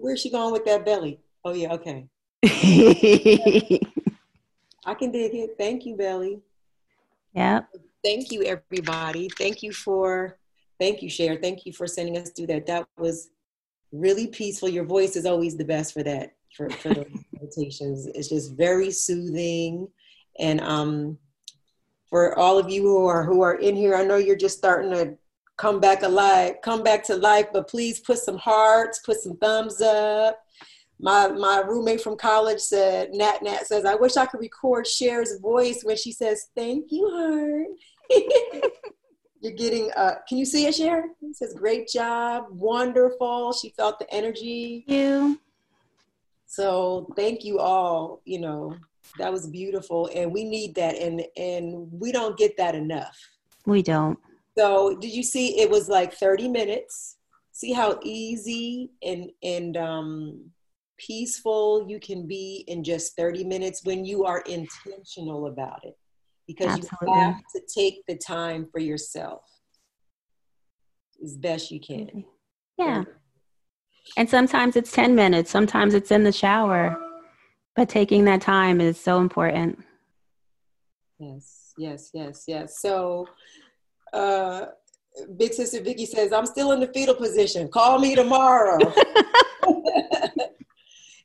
[0.00, 1.20] where's she going with that belly?
[1.44, 2.08] Oh yeah, okay.
[4.84, 5.56] I can dig it.
[5.58, 6.40] Thank you, Belly.
[7.34, 7.62] Yeah.
[8.04, 9.28] Thank you, everybody.
[9.38, 10.38] Thank you for,
[10.80, 11.38] thank you, Cher.
[11.40, 12.66] Thank you for sending us through that.
[12.66, 13.30] That was
[13.92, 14.68] really peaceful.
[14.68, 18.06] Your voice is always the best for that, for, for those meditations.
[18.14, 19.88] It's just very soothing.
[20.38, 21.18] And um,
[22.08, 24.90] for all of you who are who are in here, I know you're just starting
[24.92, 25.16] to
[25.56, 29.80] come back alive, come back to life, but please put some hearts, put some thumbs
[29.80, 30.38] up
[31.02, 35.38] my my roommate from college said nat nat says i wish i could record cher's
[35.40, 38.62] voice when she says thank you heart
[39.42, 42.46] you're getting uh can you see it cher it says great job.
[42.50, 43.52] Wonderful.
[43.52, 44.84] She felt the energy.
[44.86, 45.40] Thank you.
[46.46, 48.76] So thank you all you know.
[49.18, 53.18] That was beautiful and we need that and and we don't get that enough.
[53.66, 54.18] We don't.
[54.56, 57.16] So did you see it was like 30 minutes.
[57.50, 60.50] See how easy and and um
[60.98, 65.96] peaceful you can be in just 30 minutes when you are intentional about it
[66.46, 67.08] because Absolutely.
[67.08, 69.42] you have to take the time for yourself
[71.22, 72.24] as best you can.
[72.78, 73.04] Yeah.
[74.16, 76.96] And sometimes it's 10 minutes, sometimes it's in the shower,
[77.76, 79.78] but taking that time is so important.
[81.18, 82.80] Yes, yes, yes, yes.
[82.80, 83.28] So,
[84.12, 84.66] uh,
[85.36, 87.68] Big Sister Vicky says, I'm still in the fetal position.
[87.68, 88.78] Call me tomorrow.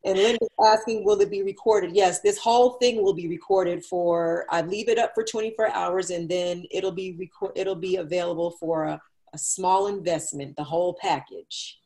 [0.05, 1.95] And Linda's asking, will it be recorded?
[1.95, 6.09] Yes, this whole thing will be recorded for, I leave it up for 24 hours
[6.11, 9.01] and then it'll be record, it'll be available for a,
[9.33, 11.79] a small investment, the whole package.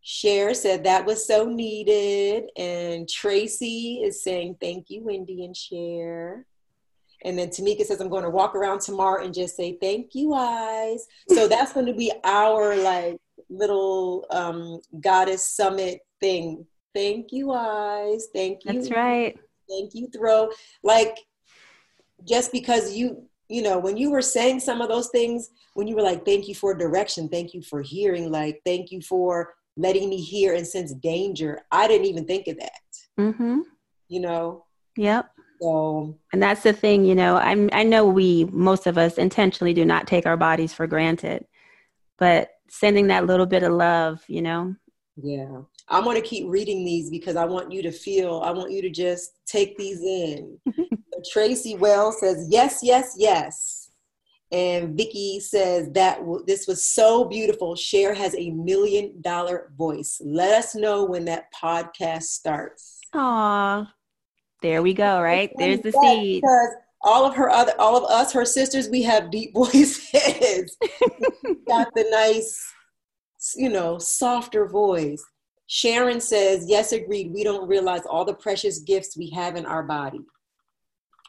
[0.00, 2.50] Cher said that was so needed.
[2.56, 6.46] And Tracy is saying, thank you, Wendy and Cher.
[7.24, 10.32] And then Tamika says, I'm going to walk around tomorrow and just say, thank you,
[10.32, 11.06] eyes.
[11.28, 13.18] So that's going to be our like
[13.48, 16.66] little um, goddess summit thing
[16.96, 18.28] Thank you, eyes.
[18.32, 18.72] Thank you.
[18.72, 19.38] That's right.
[19.68, 20.48] Thank you, throw.
[20.82, 21.18] Like,
[22.26, 25.94] just because you, you know, when you were saying some of those things, when you
[25.94, 30.08] were like, thank you for direction, thank you for hearing, like, thank you for letting
[30.08, 32.80] me hear and sense danger, I didn't even think of that.
[33.20, 33.60] Mm-hmm.
[34.08, 34.64] You know?
[34.96, 35.30] Yep.
[35.60, 39.74] So, and that's the thing, you know, I I know we most of us intentionally
[39.74, 41.44] do not take our bodies for granted,
[42.18, 44.74] but sending that little bit of love, you know.
[45.22, 45.60] Yeah.
[45.88, 48.82] I'm going to keep reading these because I want you to feel, I want you
[48.82, 50.58] to just take these in.
[51.30, 53.90] Tracy Wells says, yes, yes, yes.
[54.52, 57.74] And Vicky says that w- this was so beautiful.
[57.74, 60.20] Cher has a million dollar voice.
[60.24, 63.00] Let us know when that podcast starts.
[63.14, 63.92] Aw,
[64.62, 65.20] there we go.
[65.20, 66.42] Right there's the seed.
[66.42, 66.68] Because
[67.02, 70.76] all of her other, all of us, her sisters, we have deep voices.
[71.68, 72.72] got the nice,
[73.56, 75.24] you know, softer voice.
[75.68, 77.32] Sharon says, yes, agreed.
[77.32, 80.20] We don't realize all the precious gifts we have in our body.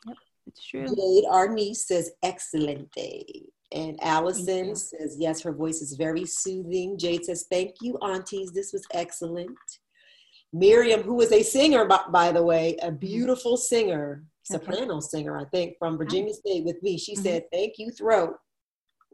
[0.05, 0.85] Yep, it's true.
[0.85, 3.45] Jade, our niece, says, excellent day.
[3.73, 6.97] And Allison says, yes, her voice is very soothing.
[6.97, 8.51] Jade says, thank you, aunties.
[8.51, 9.57] This was excellent.
[10.53, 12.95] Miriam, who is a singer, by, by the way, a mm-hmm.
[12.95, 16.97] beautiful singer, soprano singer, I think, from Virginia State with me.
[16.97, 17.23] She mm-hmm.
[17.23, 18.35] said, thank you, throat.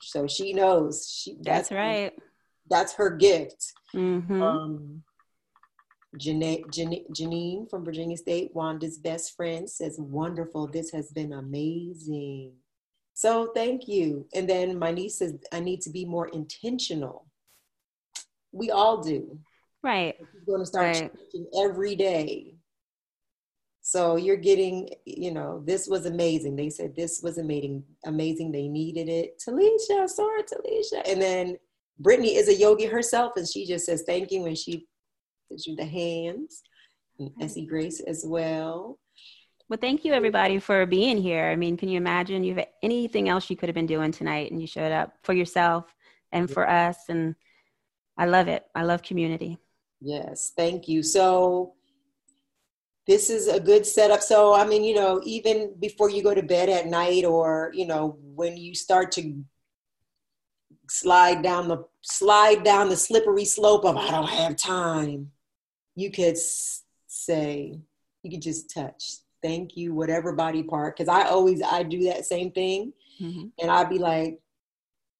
[0.02, 1.10] So she knows.
[1.10, 2.14] She, that's, that's right.
[2.70, 3.74] That's her gift.
[3.96, 4.42] Mm-hmm.
[4.42, 5.04] Um,
[6.18, 10.68] Janine, Janine from Virginia State, Wanda's best friend, says, Wonderful.
[10.68, 12.54] This has been amazing.
[13.14, 14.28] So thank you.
[14.34, 17.28] And then my niece says, I need to be more intentional.
[18.52, 19.40] We all do.
[19.84, 20.16] Right.
[20.20, 21.12] You're going to start right.
[21.32, 22.56] changing every day.
[23.82, 26.56] So you're getting, you know, this was amazing.
[26.56, 28.52] They said this was amazing, amazing.
[28.52, 29.42] They needed it.
[29.46, 31.02] Talisha, sorry, Talisha.
[31.06, 31.58] And then
[32.00, 34.88] Brittany is a yogi herself, and she just says thank you, and she
[35.54, 36.64] gives you the hands.
[37.20, 38.98] And Essie Grace as well.
[39.70, 41.46] Well, thank you everybody for being here.
[41.46, 44.52] I mean, can you imagine you have anything else you could have been doing tonight
[44.52, 45.94] and you showed up for yourself
[46.32, 47.36] and for us and
[48.18, 48.66] I love it.
[48.76, 49.58] I love community.
[50.02, 51.02] Yes, thank you.
[51.02, 51.74] So
[53.08, 54.22] this is a good setup.
[54.22, 57.86] So I mean, you know, even before you go to bed at night or, you
[57.86, 59.44] know, when you start to
[60.90, 65.32] slide down the slide down the slippery slope of I don't have time
[65.96, 66.38] you could
[67.08, 67.80] say,
[68.24, 69.04] you could just touch,
[69.42, 70.98] thank you, whatever body part.
[70.98, 72.94] Cause I always, I do that same thing.
[73.22, 73.48] Mm-hmm.
[73.62, 74.40] And I'd be like,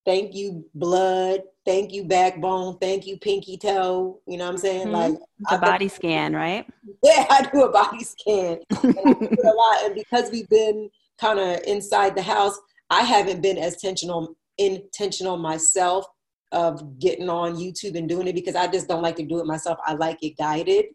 [0.06, 4.88] thank you blood thank you backbone thank you pinky toe you know what i'm saying
[4.88, 5.14] mm-hmm.
[5.14, 5.16] like
[5.52, 6.66] a body scan right
[7.04, 11.60] yeah i do a body scan and a lot and because we've been kind of
[11.66, 12.60] inside the house
[12.90, 16.06] i haven't been as intentional intentional myself
[16.54, 19.46] of getting on youtube and doing it because i just don't like to do it
[19.46, 20.86] myself i like it guided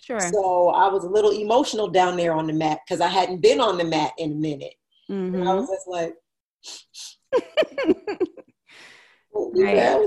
[0.00, 0.20] Sure.
[0.20, 3.60] So I was a little emotional down there on the mat because I hadn't been
[3.60, 4.74] on the mat in a minute.
[5.10, 5.46] Mm-hmm.
[5.46, 6.14] I was just like,
[9.34, 10.06] right.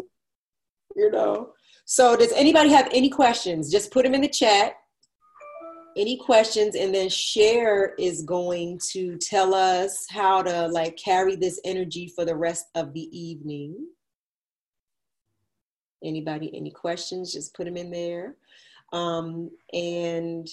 [0.95, 1.53] you know.
[1.85, 3.71] So does anybody have any questions?
[3.71, 4.75] Just put them in the chat.
[5.97, 11.59] Any questions, and then Cher is going to tell us how to like carry this
[11.65, 13.75] energy for the rest of the evening.
[16.03, 17.33] Anybody, any questions?
[17.33, 18.35] Just put them in there.
[18.93, 20.47] Um, and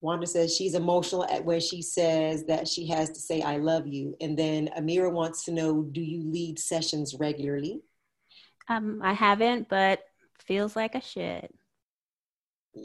[0.00, 3.86] Wanda says she's emotional at when she says that she has to say, I love
[3.86, 4.16] you.
[4.20, 7.82] And then Amira wants to know, do you lead sessions regularly?
[8.68, 10.00] Um, I haven't, but
[10.44, 11.48] feels like I should.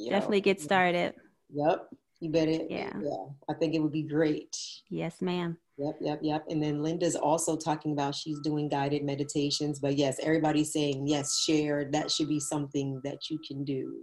[0.09, 1.15] Definitely get started.
[1.53, 1.89] Yep.
[2.19, 2.67] You bet it.
[2.69, 2.91] Yeah.
[2.99, 3.25] Yeah.
[3.49, 4.57] I think it would be great.
[4.89, 5.57] Yes, ma'am.
[5.77, 6.45] Yep, yep, yep.
[6.49, 9.79] And then Linda's also talking about she's doing guided meditations.
[9.79, 11.89] But yes, everybody's saying, yes, Cher.
[11.91, 14.01] That should be something that you can do,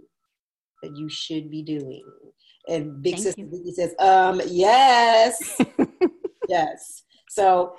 [0.81, 2.03] that you should be doing.
[2.69, 5.59] And Big Thank Sister Vicky says, um, yes.
[6.47, 7.03] yes.
[7.29, 7.75] So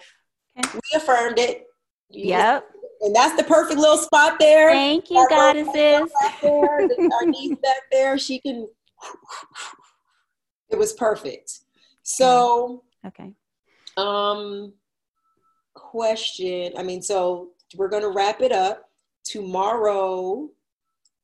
[0.59, 0.70] okay.
[0.74, 1.64] we affirmed it.
[2.11, 2.66] You yep.
[3.01, 4.70] and that's the perfect little spot there.
[4.70, 6.12] Thank you, Our goddesses.
[6.43, 8.68] There, our niece back there, she can.
[10.71, 11.61] It was perfect.
[12.03, 12.83] So.
[13.07, 13.33] Okay.
[13.97, 14.73] Um,
[15.75, 16.73] question.
[16.77, 18.91] I mean, so we're going to wrap it up
[19.25, 20.49] tomorrow.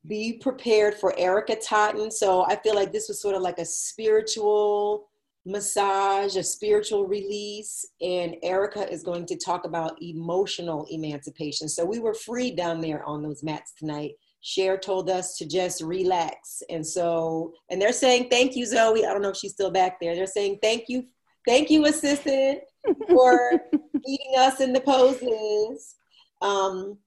[0.07, 2.11] Be prepared for Erica Totten.
[2.11, 5.09] So I feel like this was sort of like a spiritual
[5.45, 11.69] massage, a spiritual release, and Erica is going to talk about emotional emancipation.
[11.69, 14.13] So we were free down there on those mats tonight.
[14.43, 16.63] Cher told us to just relax.
[16.69, 19.07] And so, and they're saying, thank you, Zoe.
[19.07, 20.15] I don't know if she's still back there.
[20.15, 21.05] They're saying, thank you
[21.47, 22.61] Thank you, assistant,
[23.09, 23.53] for
[24.07, 25.97] leading us in the poses.
[26.41, 26.99] Um,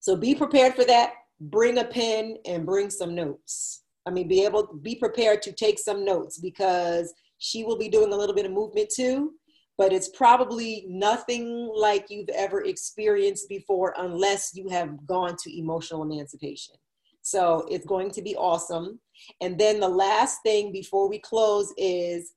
[0.00, 1.12] so be prepared for that.
[1.40, 3.82] Bring a pen and bring some notes.
[4.06, 8.12] I mean, be able be prepared to take some notes because she will be doing
[8.12, 9.32] a little bit of movement too,
[9.78, 16.02] but it's probably nothing like you've ever experienced before unless you have gone to emotional
[16.02, 16.74] emancipation.
[17.22, 19.00] So it's going to be awesome.
[19.40, 22.32] And then the last thing before we close is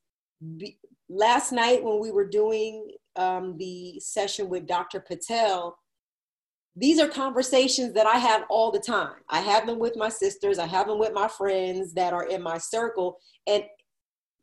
[0.58, 0.80] be,
[1.10, 5.00] last night when we were doing um, the session with Dr.
[5.00, 5.78] Patel,
[6.76, 9.16] these are conversations that I have all the time.
[9.30, 12.42] I have them with my sisters, I have them with my friends that are in
[12.42, 13.20] my circle.
[13.48, 13.64] And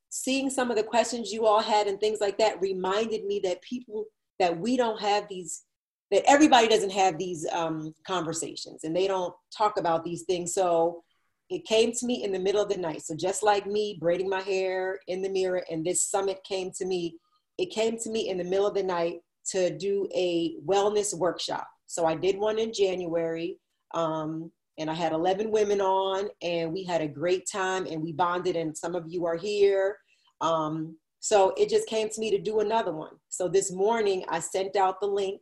[0.09, 3.63] seeing some of the questions you all had and things like that reminded me that
[3.63, 4.05] people,
[4.39, 5.65] that we don't have these,
[6.11, 10.55] that everybody doesn't have these um, conversations and they don't talk about these things.
[10.55, 11.03] So
[11.51, 13.03] it came to me in the middle of the night.
[13.03, 16.87] So just like me braiding my hair in the mirror and this summit came to
[16.87, 17.17] me,
[17.59, 21.67] it came to me in the middle of the night to do a wellness workshop.
[21.87, 23.59] So I did one in January.
[23.95, 28.12] Um, and I had 11 women on, and we had a great time, and we
[28.12, 28.57] bonded.
[28.57, 29.99] And some of you are here.
[30.41, 33.14] Um, so it just came to me to do another one.
[33.29, 35.41] So this morning, I sent out the link,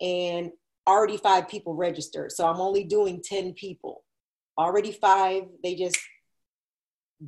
[0.00, 0.50] and
[0.86, 2.32] already five people registered.
[2.32, 4.04] So I'm only doing 10 people
[4.58, 5.98] already five they just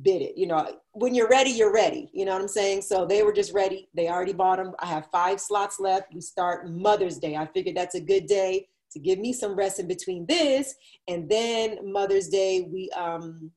[0.01, 3.05] bid it you know when you're ready you're ready you know what i'm saying so
[3.05, 6.69] they were just ready they already bought them i have five slots left we start
[6.69, 10.25] mother's day i figured that's a good day to give me some rest in between
[10.27, 10.73] this
[11.07, 13.51] and then mother's day we um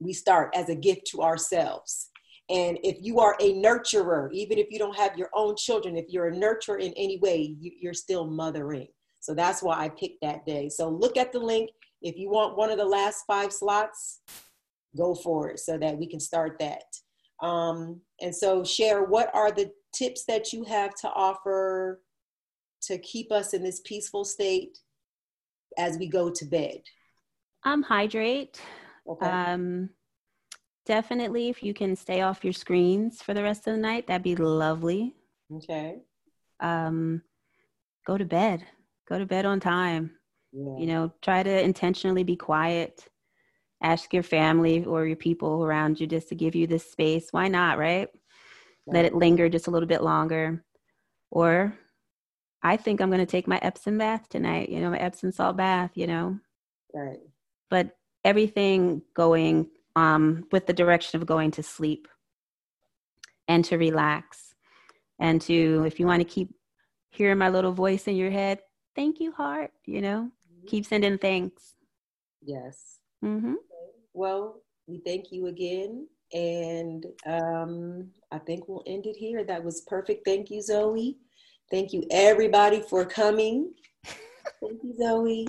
[0.00, 2.08] we start as a gift to ourselves.
[2.48, 6.06] And if you are a nurturer even if you don't have your own children if
[6.08, 8.88] you're a nurturer in any way you're still mothering.
[9.20, 10.68] So that's why i picked that day.
[10.68, 11.70] So look at the link.
[12.02, 14.20] If you want one of the last five slots,
[14.96, 16.84] go for it so that we can start that.
[17.42, 22.00] Um, and so, Cher what are the tips that you have to offer
[22.82, 24.78] to keep us in this peaceful state
[25.78, 26.80] as we go to bed?
[27.64, 28.60] Um, hydrate.
[29.08, 29.26] Okay.
[29.26, 29.90] Um,
[30.86, 34.22] definitely, if you can stay off your screens for the rest of the night, that'd
[34.22, 35.14] be lovely.
[35.52, 35.98] Okay.
[36.60, 37.22] Um,
[38.06, 38.64] go to bed.
[39.08, 40.12] Go to bed on time.
[40.52, 40.78] Yeah.
[40.78, 43.08] You know, try to intentionally be quiet.
[43.82, 47.28] Ask your family or your people around you just to give you this space.
[47.30, 48.08] Why not, right?
[48.86, 48.92] Yeah.
[48.94, 50.64] Let it linger just a little bit longer.
[51.30, 51.78] Or
[52.62, 55.56] I think I'm going to take my Epsom bath tonight, you know, my Epsom salt
[55.56, 56.38] bath, you know.
[56.94, 57.20] Right.
[57.70, 62.08] But everything going um, with the direction of going to sleep
[63.48, 64.54] and to relax
[65.18, 66.54] and to, if you want to keep
[67.10, 68.60] hearing my little voice in your head,
[68.94, 69.72] thank you, heart.
[69.86, 70.66] You know, mm-hmm.
[70.66, 71.74] keep sending thanks.
[72.42, 72.98] Yes.
[73.24, 73.54] Mm-hmm.
[74.12, 76.06] Well, we thank you again.
[76.32, 79.44] And um, I think we'll end it here.
[79.44, 80.24] That was perfect.
[80.24, 81.18] Thank you, Zoe.
[81.70, 83.72] Thank you, everybody, for coming.
[84.04, 85.46] thank you, Zoe.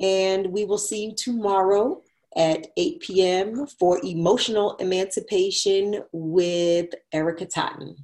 [0.00, 2.02] And we will see you tomorrow
[2.36, 3.66] at 8 p.m.
[3.78, 7.96] for Emotional Emancipation with Erica Totten.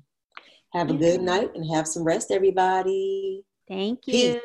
[0.72, 3.44] Have a good night and have some rest, everybody.
[3.68, 4.12] Thank you.
[4.12, 4.36] Peace.